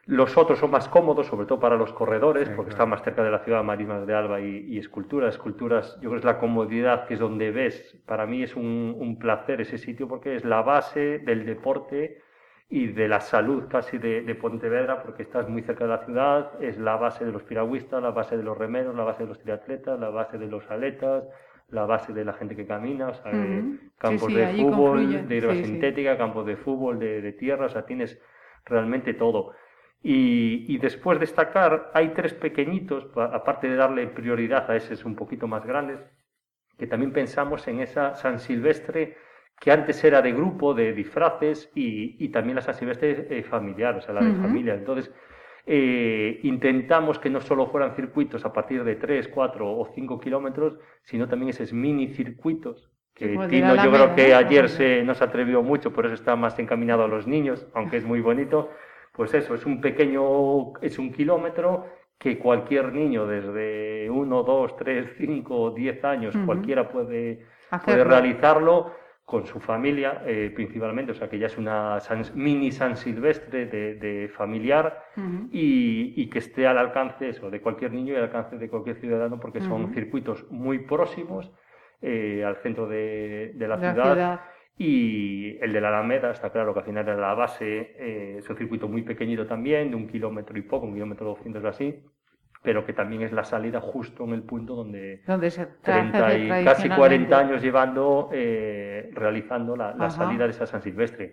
Los 0.07 0.39
otros 0.39 0.59
son 0.59 0.71
más 0.71 0.89
cómodos, 0.89 1.27
sobre 1.27 1.47
todo 1.47 1.61
para 1.61 1.77
los 1.77 1.93
corredores, 1.93 2.49
porque 2.49 2.71
están 2.71 2.89
más 2.89 3.03
cerca 3.03 3.23
de 3.23 3.31
la 3.31 3.41
ciudad, 3.41 3.63
Marismas 3.63 4.07
de 4.07 4.15
Alba 4.15 4.41
y, 4.41 4.79
esculturas. 4.79 5.35
Esculturas, 5.35 5.97
yo 5.97 6.09
creo 6.09 6.13
que 6.13 6.19
es 6.21 6.25
la 6.25 6.39
comodidad, 6.39 7.07
que 7.07 7.13
es 7.13 7.21
donde 7.21 7.51
ves. 7.51 8.03
Para 8.07 8.25
mí 8.25 8.43
es 8.43 8.57
un, 8.57 9.19
placer 9.21 9.61
ese 9.61 9.77
sitio 9.77 10.09
porque 10.09 10.35
es 10.35 10.47
la 10.47 10.63
base 10.63 11.19
del 11.19 11.45
deporte 11.45 12.23
y 12.71 12.89
de 12.89 13.09
la 13.09 13.21
salud 13.21 13.65
casi 13.69 13.99
de, 13.99 14.35
Pontevedra, 14.35 15.03
porque 15.03 15.23
estás 15.23 15.49
muy 15.49 15.63
cerca 15.63 15.85
de 15.85 15.91
la 15.91 16.05
ciudad, 16.05 16.63
es 16.63 16.79
la 16.79 16.97
base 16.97 17.25
de 17.25 17.33
los 17.33 17.43
piragüistas, 17.43 18.03
la 18.03 18.11
base 18.11 18.37
de 18.37 18.43
los 18.43 18.57
remeros, 18.57 18.95
la 18.95 19.05
base 19.05 19.23
de 19.23 19.29
los 19.29 19.41
triatletas, 19.41 19.99
la 19.99 20.11
base 20.11 20.37
de 20.37 20.47
los 20.47 20.71
aletas, 20.71 21.25
la 21.71 21.87
base 21.87 22.13
de 22.13 22.25
la 22.25 22.35
gente 22.35 22.55
que 22.55 22.67
camina, 22.67 23.09
o 23.09 23.15
sea, 23.15 23.33
campos 23.99 24.35
de 24.35 24.49
fútbol, 24.49 25.29
de 25.29 25.35
hierba 25.35 25.55
sintética, 25.55 26.19
campos 26.19 26.47
de 26.47 26.57
fútbol, 26.57 26.99
de, 26.99 27.23
de 27.23 27.33
tierra, 27.33 27.67
o 27.67 27.69
sea, 27.69 27.87
tienes 27.87 28.21
realmente 28.65 29.15
todo. 29.15 29.55
Y, 30.03 30.79
después 30.79 31.19
destacar, 31.19 31.91
hay 31.93 32.11
tres 32.11 32.33
pequeñitos, 32.33 33.07
aparte 33.17 33.69
de 33.69 33.77
darle 33.77 34.07
prioridad 34.07 34.71
a 34.71 34.77
esos 34.77 35.05
un 35.05 35.17
poquito 35.17 35.49
más 35.49 35.65
grandes, 35.67 35.99
que 36.79 36.87
también 36.87 37.13
pensamos 37.13 37.67
en 37.67 37.81
esa 37.81 38.15
San 38.15 38.39
Silvestre 38.39 39.17
que 39.61 39.73
antes 39.73 40.03
era 40.05 40.23
de 40.23 40.33
grupo, 40.33 40.75
de 40.75 40.93
disfraces, 40.93 41.71
y, 41.75 42.29
también 42.29 42.57
la 42.57 42.63
San 42.63 42.75
Silvestre 42.75 43.27
eh, 43.31 43.43
familiar, 43.43 43.97
o 43.97 44.01
sea, 44.01 44.15
la 44.15 44.21
de 44.21 44.35
familia. 44.35 44.75
Entonces, 44.75 45.13
eh, 45.67 46.41
intentamos 46.45 47.19
que 47.19 47.29
no 47.29 47.41
solo 47.41 47.67
fueran 47.67 47.95
circuitos 47.97 48.45
a 48.45 48.53
partir 48.53 48.85
de 48.85 48.97
3, 48.97 49.29
4 49.29 49.79
o 49.79 49.87
5 49.95 50.21
kilómetros, 50.21 50.79
sino 51.03 51.29
también 51.29 51.51
esos 51.51 51.73
mini 51.73 52.09
circuitos 52.09 52.91
que 53.19 53.37
Tino 53.49 53.75
yo 53.83 53.91
creo 53.91 54.15
que 54.15 54.33
ayer 54.33 54.69
se, 54.69 55.03
no 55.03 55.13
se 55.15 55.25
atrevió 55.25 55.61
mucho, 55.61 55.93
por 55.93 56.07
eso 56.07 56.15
está 56.15 56.37
más 56.37 56.57
encaminado 56.61 57.03
a 57.03 57.09
los 57.09 57.27
niños, 57.27 57.67
aunque 57.75 57.97
es 57.97 58.05
muy 58.05 58.21
bonito, 58.21 58.71
pues 59.13 59.35
eso, 59.35 59.57
es 59.57 59.67
un 59.67 59.81
pequeño, 59.81 60.75
es 60.81 60.99
un 61.01 61.13
kilómetro 61.13 61.87
que 62.17 62.39
cualquier 62.39 62.93
niño 62.93 63.27
desde 63.27 64.09
1, 64.09 64.43
2, 64.43 64.77
3, 64.77 65.09
5, 65.19 65.71
10 65.73 66.05
años, 66.05 66.35
cualquiera 66.47 66.89
puede, 66.89 67.45
puede, 67.85 68.05
realizarlo 68.05 68.93
con 69.29 69.47
su 69.47 69.61
familia 69.61 70.23
eh, 70.25 70.51
principalmente, 70.55 71.13
o 71.13 71.15
sea 71.15 71.29
que 71.29 71.39
ya 71.39 71.49
es 71.49 71.59
una 71.59 71.99
mini 72.33 72.73
San 72.73 72.97
Silvestre 72.97 73.67
de, 73.67 74.31
familiar 74.35 75.05
y, 75.53 76.31
que 76.31 76.39
esté 76.39 76.67
al 76.67 76.79
alcance 76.79 77.29
eso, 77.29 77.51
de 77.51 77.61
cualquier 77.61 77.93
niño 77.93 78.15
y 78.15 78.17
al 78.17 78.23
alcance 78.23 78.57
de 78.57 78.71
cualquier 78.71 78.97
ciudadano 78.97 79.39
porque 79.39 79.61
son 79.61 79.93
circuitos 79.93 80.51
muy 80.51 80.79
próximos 80.79 81.53
eh, 82.01 82.43
al 82.43 82.57
centro 82.63 82.89
de, 82.89 83.53
la, 83.59 83.77
ciudad 83.77 84.41
y 84.79 85.59
el 85.61 85.75
de 85.75 85.81
la 85.83 85.89
Alameda, 85.89 86.31
está 86.31 86.49
claro 86.49 86.73
que 86.73 86.81
al 86.81 86.87
final 86.87 87.07
era 87.07 87.21
la 87.21 87.35
base, 87.35 87.97
eh, 87.99 88.37
es 88.39 88.49
un 88.49 88.57
circuito 88.57 88.89
muy 88.89 89.03
pequeñito 89.03 89.47
también, 89.47 89.91
de 89.91 89.97
un 89.97 90.09
kilómetro 90.09 90.57
y 90.57 90.63
poco, 90.63 90.87
un 90.87 90.95
kilómetro 90.95 91.27
doscientos 91.27 91.63
así, 91.67 92.03
pero 92.69 92.85
que 92.85 92.93
también 92.93 93.23
es 93.23 93.33
la 93.33 93.45
salida 93.45 93.81
justo 93.81 94.25
en 94.25 94.35
el 94.35 94.43
punto 94.43 94.75
donde, 94.75 95.23
donde 95.27 95.51
se 95.51 95.65
30 95.65 96.37
y 96.37 96.65
casi 96.67 96.91
40 96.91 97.39
años 97.39 97.63
llevando, 97.63 98.29
eh, 98.31 99.09
realizando 99.15 99.75
la, 99.75 100.11
salida 100.11 100.45
de 100.45 100.51
esa 100.51 100.67
San 100.67 100.83
Silvestre. 100.83 101.33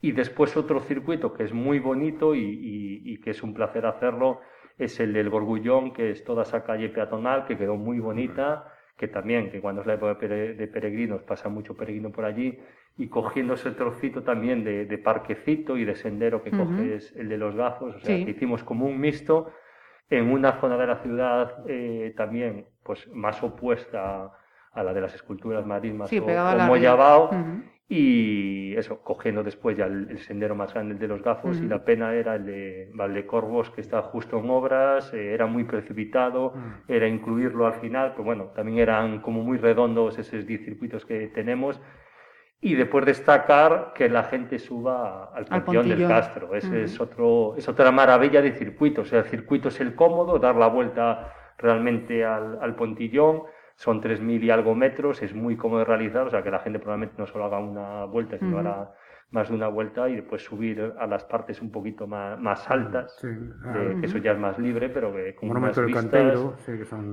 Y 0.00 0.12
después 0.12 0.56
otro 0.56 0.80
circuito 0.80 1.34
que 1.34 1.44
es 1.44 1.52
muy 1.52 1.80
bonito 1.80 2.34
y, 2.34 3.20
que 3.22 3.32
es 3.32 3.42
un 3.42 3.52
placer 3.52 3.84
hacerlo 3.84 4.40
es 4.78 4.98
el 5.00 5.12
del 5.12 5.28
Gorgullón, 5.28 5.92
que 5.92 6.12
es 6.12 6.24
toda 6.24 6.44
esa 6.44 6.64
calle 6.64 6.88
peatonal 6.88 7.44
que 7.44 7.58
quedó 7.58 7.76
muy 7.76 7.98
bonita 7.98 8.72
que 8.96 9.08
también, 9.08 9.50
que 9.50 9.60
cuando 9.60 9.82
es 9.82 9.86
la 9.86 9.94
época 9.94 10.14
de 10.14 10.66
peregrinos 10.72 11.22
pasa 11.24 11.50
mucho 11.50 11.76
peregrino 11.76 12.10
por 12.10 12.24
allí, 12.24 12.58
y 12.96 13.08
cogiendo 13.08 13.52
ese 13.52 13.72
trocito 13.72 14.22
también 14.22 14.64
de, 14.64 14.96
parquecito 14.96 15.76
y 15.76 15.84
de 15.84 15.94
sendero 15.94 16.42
que 16.42 16.52
coges 16.52 17.14
el 17.16 17.28
de 17.28 17.36
los 17.36 17.54
gazos, 17.54 17.96
o 17.96 18.00
sea, 18.00 18.24
que 18.24 18.30
hicimos 18.30 18.64
como 18.64 18.86
un 18.86 18.98
mixto 18.98 19.52
en 20.10 20.30
una 20.30 20.60
zona 20.60 20.76
de 20.76 20.86
la 20.86 20.96
ciudad 20.96 21.64
eh, 21.66 22.12
también 22.16 22.66
pues 22.82 23.08
más 23.12 23.42
opuesta 23.42 24.30
a 24.72 24.82
la 24.82 24.92
de 24.92 25.00
las 25.00 25.14
esculturas 25.14 25.64
marismas 25.64 26.12
o, 26.12 26.66
Moyabao, 26.66 27.30
y 27.88 28.74
eso, 28.76 29.00
cogiendo 29.02 29.42
después 29.42 29.76
ya 29.76 29.84
el, 29.84 30.18
sendero 30.20 30.54
más 30.54 30.72
grande 30.72 30.94
de 30.94 31.06
los 31.06 31.22
gafos, 31.22 31.60
y 31.60 31.66
la 31.66 31.84
pena 31.84 32.14
era 32.14 32.36
el 32.36 32.46
de 32.46 32.90
Valdecorvos, 32.94 33.70
que 33.70 33.82
está 33.82 34.02
justo 34.02 34.38
en 34.38 34.50
obras, 34.50 35.12
eh, 35.12 35.32
era 35.32 35.46
muy 35.46 35.64
precipitado, 35.64 36.54
era 36.88 37.06
incluirlo 37.06 37.66
al 37.66 37.74
final, 37.74 38.12
pero 38.12 38.24
bueno, 38.24 38.44
también 38.56 38.78
eran 38.78 39.20
como 39.20 39.42
muy 39.42 39.58
redondos 39.58 40.18
esos 40.18 40.46
10 40.46 40.64
circuitos 40.64 41.04
que 41.04 41.28
tenemos. 41.28 41.80
Y 42.64 42.74
después 42.74 43.04
destacar 43.04 43.92
que 43.94 44.08
la 44.08 44.24
gente 44.24 44.58
suba 44.58 45.30
al 45.34 45.44
Panteón 45.44 45.88
del 45.88 46.08
Castro. 46.08 46.54
Ese 46.54 46.84
es, 46.84 46.98
otro, 46.98 47.54
es 47.56 47.68
otra 47.68 47.90
maravilla 47.90 48.40
de 48.40 48.52
circuito. 48.52 49.02
O 49.02 49.04
sea, 49.04 49.18
el 49.18 49.26
circuito 49.26 49.68
es 49.68 49.80
el 49.80 49.94
cómodo, 49.94 50.38
dar 50.38 50.56
la 50.56 50.68
vuelta 50.68 51.32
realmente 51.58 52.24
al, 52.24 52.58
al 52.62 52.74
Pontillón 52.74 53.42
son 53.76 54.00
3.000 54.00 54.44
y 54.44 54.50
algo 54.50 54.74
metros, 54.74 55.22
es 55.22 55.34
muy 55.34 55.56
cómodo 55.56 55.80
de 55.80 55.84
realizar, 55.84 56.26
o 56.26 56.30
sea 56.30 56.42
que 56.42 56.50
la 56.50 56.60
gente 56.60 56.78
probablemente 56.78 57.16
no 57.18 57.26
solo 57.26 57.44
haga 57.44 57.58
una 57.58 58.04
vuelta, 58.04 58.38
sino 58.38 58.58
hará 58.58 58.94
más 59.34 59.48
de 59.48 59.56
una 59.56 59.66
vuelta 59.66 60.08
y 60.08 60.14
después 60.14 60.44
subir 60.44 60.94
a 60.96 61.08
las 61.08 61.24
partes 61.24 61.60
un 61.60 61.72
poquito 61.72 62.06
más, 62.06 62.38
más 62.40 62.70
altas, 62.70 63.18
que 63.20 64.06
eso 64.06 64.18
ya 64.18 64.30
es 64.30 64.38
más 64.38 64.56
libre, 64.60 64.88
pero 64.88 65.12
que 65.12 65.34
con 65.34 65.50
unas 65.50 65.76
vistas 65.84 66.38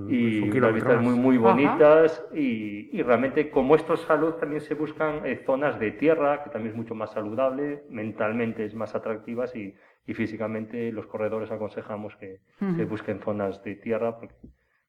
y 0.08 0.52
unas 0.56 0.74
vistas 0.74 1.02
muy, 1.02 1.16
muy 1.16 1.38
bonitas 1.38 2.24
y, 2.32 2.96
y, 2.96 3.02
realmente 3.02 3.50
como 3.50 3.76
esto 3.76 3.96
es 3.96 4.02
salud 4.02 4.34
también 4.34 4.62
se 4.62 4.76
buscan 4.76 5.26
eh, 5.26 5.42
zonas 5.48 5.80
de 5.80 5.94
tierra, 5.94 6.44
que 6.44 6.52
también 6.52 6.74
es 6.74 6.78
mucho 6.78 6.94
más 6.94 7.12
saludable, 7.12 7.86
mentalmente 7.90 8.66
es 8.66 8.76
más 8.76 8.94
atractivas 8.94 9.56
y, 9.56 9.74
y 10.06 10.14
físicamente 10.14 10.92
los 10.92 11.08
corredores 11.08 11.50
aconsejamos 11.50 12.16
que, 12.18 12.42
que 12.60 12.86
busquen 12.86 13.20
zonas 13.22 13.64
de 13.64 13.78
tierra 13.78 14.20
porque 14.20 14.36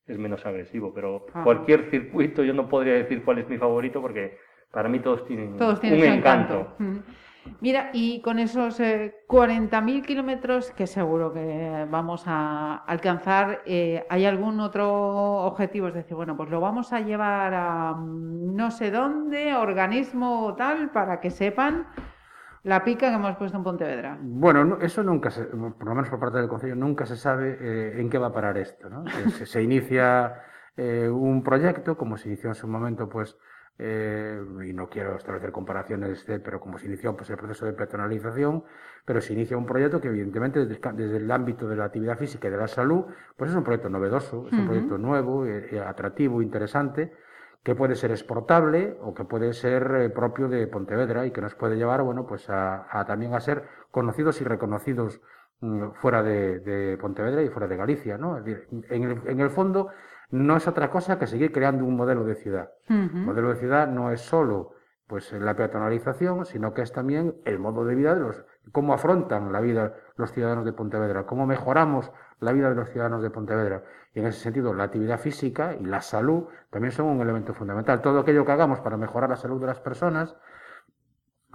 es 0.06 0.18
menos 0.18 0.44
agresivo, 0.44 0.92
pero 0.92 1.24
cualquier 1.44 1.88
circuito 1.88 2.44
yo 2.44 2.52
no 2.52 2.68
podría 2.68 2.92
decir 2.92 3.24
cuál 3.24 3.38
es 3.38 3.48
mi 3.48 3.56
favorito 3.56 4.02
porque 4.02 4.36
para 4.72 4.88
mí 4.88 4.98
todos 5.00 5.24
tienen, 5.26 5.54
un 5.54 6.04
encanto. 6.04 6.74
Mira, 7.60 7.90
y 7.92 8.20
con 8.22 8.38
esos 8.38 8.80
40.000 8.80 9.98
eh, 9.98 10.02
kilómetros 10.02 10.70
que 10.70 10.86
seguro 10.86 11.32
que 11.32 11.86
vamos 11.90 12.24
a 12.26 12.76
alcanzar, 12.86 13.62
eh, 13.66 14.06
¿hay 14.08 14.26
algún 14.26 14.60
otro 14.60 15.44
objetivo? 15.44 15.88
Es 15.88 15.94
decir, 15.94 16.16
bueno, 16.16 16.36
pues 16.36 16.50
lo 16.50 16.60
vamos 16.60 16.92
a 16.92 17.00
llevar 17.00 17.52
a 17.54 17.94
mm, 17.94 18.54
no 18.54 18.70
sé 18.70 18.90
dónde, 18.90 19.54
organismo 19.56 20.46
o 20.46 20.54
tal, 20.54 20.90
para 20.90 21.20
que 21.20 21.30
sepan 21.30 21.86
la 22.62 22.84
pica 22.84 23.08
que 23.08 23.16
hemos 23.16 23.36
puesto 23.36 23.56
en 23.56 23.64
Pontevedra. 23.64 24.18
Bueno, 24.20 24.78
eso 24.80 25.02
nunca, 25.02 25.30
se, 25.30 25.44
por 25.44 25.84
lo 25.84 25.94
menos 25.94 26.10
por 26.10 26.20
parte 26.20 26.38
del 26.38 26.48
Consejo, 26.48 26.76
nunca 26.76 27.06
se 27.06 27.16
sabe 27.16 27.58
eh, 27.60 28.00
en 28.00 28.08
qué 28.08 28.18
va 28.18 28.28
a 28.28 28.32
parar 28.32 28.56
esto. 28.56 28.88
¿no? 28.88 29.04
se, 29.44 29.62
inicia 29.62 30.42
eh, 30.76 31.08
un 31.08 31.42
proyecto, 31.42 31.96
como 31.96 32.16
se 32.16 32.28
inició 32.28 32.50
en 32.50 32.54
su 32.54 32.68
momento, 32.68 33.08
pues, 33.08 33.36
eh, 33.78 34.40
y 34.64 34.72
no 34.72 34.88
quiero 34.88 35.16
establecer 35.16 35.50
comparaciones, 35.52 36.24
pero 36.44 36.60
como 36.60 36.78
se 36.78 36.86
inició 36.86 37.16
pues, 37.16 37.30
el 37.30 37.36
proceso 37.36 37.66
de 37.66 37.72
peatonalización, 37.72 38.64
pero 39.04 39.20
se 39.20 39.32
inicia 39.32 39.56
un 39.56 39.66
proyecto 39.66 40.00
que 40.00 40.08
evidentemente 40.08 40.64
desde, 40.66 41.16
el 41.16 41.30
ámbito 41.30 41.66
de 41.68 41.76
la 41.76 41.86
actividad 41.86 42.18
física 42.18 42.48
y 42.48 42.50
de 42.50 42.56
la 42.56 42.68
salud, 42.68 43.04
pues 43.36 43.50
es 43.50 43.56
un 43.56 43.64
proyecto 43.64 43.88
novedoso, 43.88 44.46
es 44.46 44.52
un 44.52 44.66
proyecto 44.66 44.98
nuevo, 44.98 45.44
atractivo, 45.86 46.42
interesante, 46.42 47.12
que 47.62 47.74
puede 47.74 47.94
ser 47.94 48.10
exportable 48.10 48.96
o 49.00 49.14
que 49.14 49.24
puede 49.24 49.52
ser 49.52 49.94
eh, 49.94 50.10
propio 50.10 50.48
de 50.48 50.66
Pontevedra 50.66 51.26
y 51.26 51.30
que 51.30 51.40
nos 51.40 51.54
puede 51.54 51.76
llevar, 51.76 52.02
bueno, 52.02 52.26
pues 52.26 52.46
a, 52.48 53.04
también 53.06 53.34
a 53.34 53.40
ser 53.40 53.64
conocidos 53.90 54.40
y 54.40 54.44
reconocidos 54.44 55.20
mm, 55.60 55.92
fuera 55.92 56.22
de, 56.22 56.98
Pontevedra 57.00 57.42
y 57.42 57.48
fuera 57.48 57.68
de 57.68 57.76
Galicia, 57.76 58.18
¿no? 58.18 58.38
en, 58.38 59.40
el, 59.40 59.50
fondo, 59.50 59.90
no 60.32 60.56
es 60.56 60.66
otra 60.66 60.90
cosa 60.90 61.18
que 61.18 61.26
seguir 61.26 61.52
creando 61.52 61.84
un 61.84 61.94
modelo 61.94 62.24
de 62.24 62.34
ciudad. 62.34 62.70
El 62.88 63.10
modelo 63.12 63.50
de 63.50 63.56
ciudad 63.56 63.86
no 63.86 64.10
es 64.10 64.20
solo 64.22 64.72
pues 65.06 65.30
la 65.32 65.54
peatonalización, 65.54 66.46
sino 66.46 66.72
que 66.72 66.80
es 66.80 66.90
también 66.90 67.36
el 67.44 67.58
modo 67.58 67.84
de 67.84 67.94
vida 67.94 68.14
de 68.14 68.20
los 68.20 68.44
cómo 68.72 68.94
afrontan 68.94 69.52
la 69.52 69.60
vida 69.60 69.94
los 70.16 70.32
ciudadanos 70.32 70.64
de 70.64 70.72
Pontevedra, 70.72 71.26
cómo 71.26 71.46
mejoramos 71.46 72.10
la 72.40 72.52
vida 72.52 72.70
de 72.70 72.76
los 72.76 72.88
ciudadanos 72.88 73.22
de 73.22 73.28
Pontevedra. 73.28 73.82
Y 74.14 74.20
en 74.20 74.26
ese 74.26 74.40
sentido, 74.40 74.72
la 74.72 74.84
actividad 74.84 75.18
física 75.18 75.74
y 75.78 75.84
la 75.84 76.00
salud 76.00 76.44
también 76.70 76.92
son 76.92 77.06
un 77.06 77.20
elemento 77.20 77.52
fundamental. 77.52 78.00
Todo 78.00 78.20
aquello 78.20 78.46
que 78.46 78.52
hagamos 78.52 78.80
para 78.80 78.96
mejorar 78.96 79.28
la 79.28 79.36
salud 79.36 79.60
de 79.60 79.66
las 79.66 79.80
personas, 79.80 80.34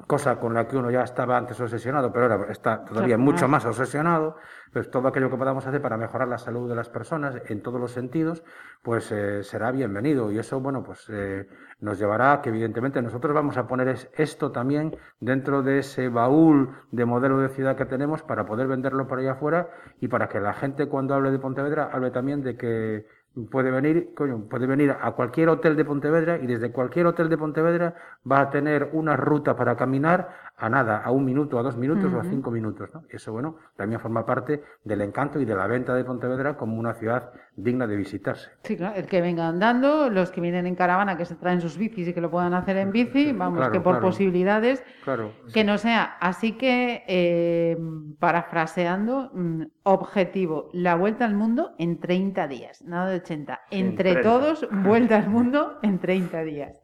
cosa 0.06 0.40
con 0.40 0.54
la 0.54 0.68
que 0.68 0.78
uno 0.78 0.92
ya 0.92 1.02
estaba 1.02 1.38
antes 1.38 1.60
obsesionado, 1.60 2.14
pero 2.14 2.32
ahora 2.32 2.52
está 2.52 2.84
todavía 2.86 3.16
Claro, 3.16 3.24
mucho 3.24 3.48
más. 3.48 3.64
más 3.64 3.66
obsesionado, 3.66 4.36
pues 4.72 4.92
todo 4.92 5.08
aquello 5.08 5.30
que 5.30 5.38
podamos 5.38 5.66
hacer 5.66 5.82
para 5.82 5.98
mejorar 5.98 6.28
la 6.28 6.38
salud 6.38 6.70
de 6.70 6.76
las 6.76 6.88
personas 6.90 7.42
en 7.50 7.64
todos 7.64 7.82
los 7.82 7.92
sentidos, 7.92 8.44
pues 8.84 9.12
eh, 9.12 9.44
será 9.44 9.72
bienvenido. 9.72 10.32
Y 10.32 10.38
eso, 10.38 10.60
bueno, 10.60 10.84
pues 10.84 11.08
eh, 11.10 11.48
nos 11.80 11.98
llevará 11.98 12.34
a 12.34 12.42
que 12.42 12.50
evidentemente 12.50 13.02
nosotros 13.02 13.34
vamos 13.34 13.58
a 13.58 13.66
poner 13.68 13.88
es- 13.88 14.10
esto 14.16 14.52
también 14.52 14.96
dentro 15.20 15.64
de 15.64 15.80
ese 15.80 16.10
baúl 16.10 16.76
de 16.92 17.06
modelo 17.06 17.40
de 17.40 17.50
ciudad 17.50 17.76
que 17.76 17.86
tenemos 17.86 18.22
para 18.22 18.46
poder 18.46 18.68
venderlo 18.68 19.08
por 19.08 19.18
allá 19.20 19.32
afuera 19.34 19.70
y 20.00 20.08
para 20.10 20.30
que 20.30 20.40
la 20.40 20.54
gente 20.54 20.88
cuando 20.88 21.16
hable 21.16 21.32
de 21.32 21.40
Pontevedra 21.40 21.90
hable 21.92 22.12
también 22.12 22.44
de 22.44 22.56
que 22.56 23.08
puede 23.46 23.72
venir, 23.72 24.14
coño, 24.16 24.46
puede 24.50 24.66
venir 24.68 24.96
a 25.00 25.12
cualquier 25.12 25.50
hotel 25.50 25.76
de 25.76 25.86
Pontevedra 25.86 26.38
y 26.38 26.48
desde 26.48 26.72
cualquier 26.72 27.06
hotel 27.06 27.30
de 27.30 27.38
Pontevedra 27.38 27.96
va 28.30 28.42
a 28.42 28.50
tener 28.50 28.90
una 28.94 29.16
ruta 29.16 29.56
para 29.56 29.76
caminar 29.76 30.48
a 30.60 30.70
nada, 30.70 30.98
a 31.04 31.12
un 31.12 31.24
minuto, 31.24 31.60
a 31.60 31.64
dos 31.64 31.78
minutos 31.78 32.12
o 32.12 32.20
a 32.20 32.24
cinco 32.24 32.50
minutos. 32.50 32.90
¿no? 32.94 33.04
Eso, 33.10 33.32
bueno, 33.32 33.58
también 33.76 34.02
forma 34.02 34.26
parte 34.26 34.64
del 34.84 35.02
encanto 35.02 35.40
y 35.40 35.46
de 35.46 35.56
la 35.56 35.68
venta 35.68 35.94
de 35.94 36.04
Pontevedra 36.04 36.58
como 36.58 36.78
una 36.80 36.96
ciudad 36.96 37.32
digna 37.56 37.86
de 37.86 37.96
visitarse. 37.96 38.50
Sí, 38.64 38.76
claro, 38.76 38.96
el 38.96 39.06
que 39.06 39.22
venga 39.22 39.48
andando, 39.48 40.10
los 40.10 40.32
que 40.32 40.42
vienen 40.42 40.66
en 40.66 40.76
caravana, 40.76 41.16
que 41.16 41.26
se 41.26 41.36
traen 41.36 41.62
sus 41.62 41.78
bicis 41.78 42.08
y 42.08 42.14
que 42.14 42.22
lo 42.22 42.32
puedan 42.32 42.54
hacer 42.56 42.78
en 42.78 42.92
bici, 42.92 43.34
vamos, 43.34 43.58
Claro, 43.58 43.72
que 43.72 43.80
por 43.82 43.94
claro. 43.94 44.08
posibilidades, 44.08 44.84
Claro. 45.04 45.32
que 45.54 45.64
no 45.64 45.78
sea. 45.78 46.18
Así 46.20 46.54
que, 46.54 47.04
eh, 47.08 47.78
parafraseando, 48.20 49.30
mm, 49.34 49.62
objetivo, 49.84 50.70
la 50.74 50.96
vuelta 50.96 51.26
al 51.26 51.36
mundo 51.36 51.72
en 51.78 52.00
30 52.00 52.48
días, 52.48 52.84
nada 52.84 53.10
de 53.10 53.22
80. 53.28 53.60
En 53.72 53.86
Entre 53.88 54.12
30. 54.14 54.30
todos, 54.30 54.68
vuelta 54.72 55.18
al 55.18 55.30
mundo 55.38 55.80
en 55.84 56.00
30 56.00 56.44
días. 56.44 56.82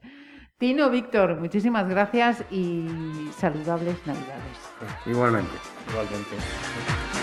Tino, 0.57 0.89
Víctor, 0.89 1.39
muchísimas 1.39 1.89
gracias 1.89 2.43
y 2.51 2.87
saludables 3.35 3.95
Navidades. 4.05 4.59
Igualmente. 5.05 5.51
Igualmente. 5.89 7.22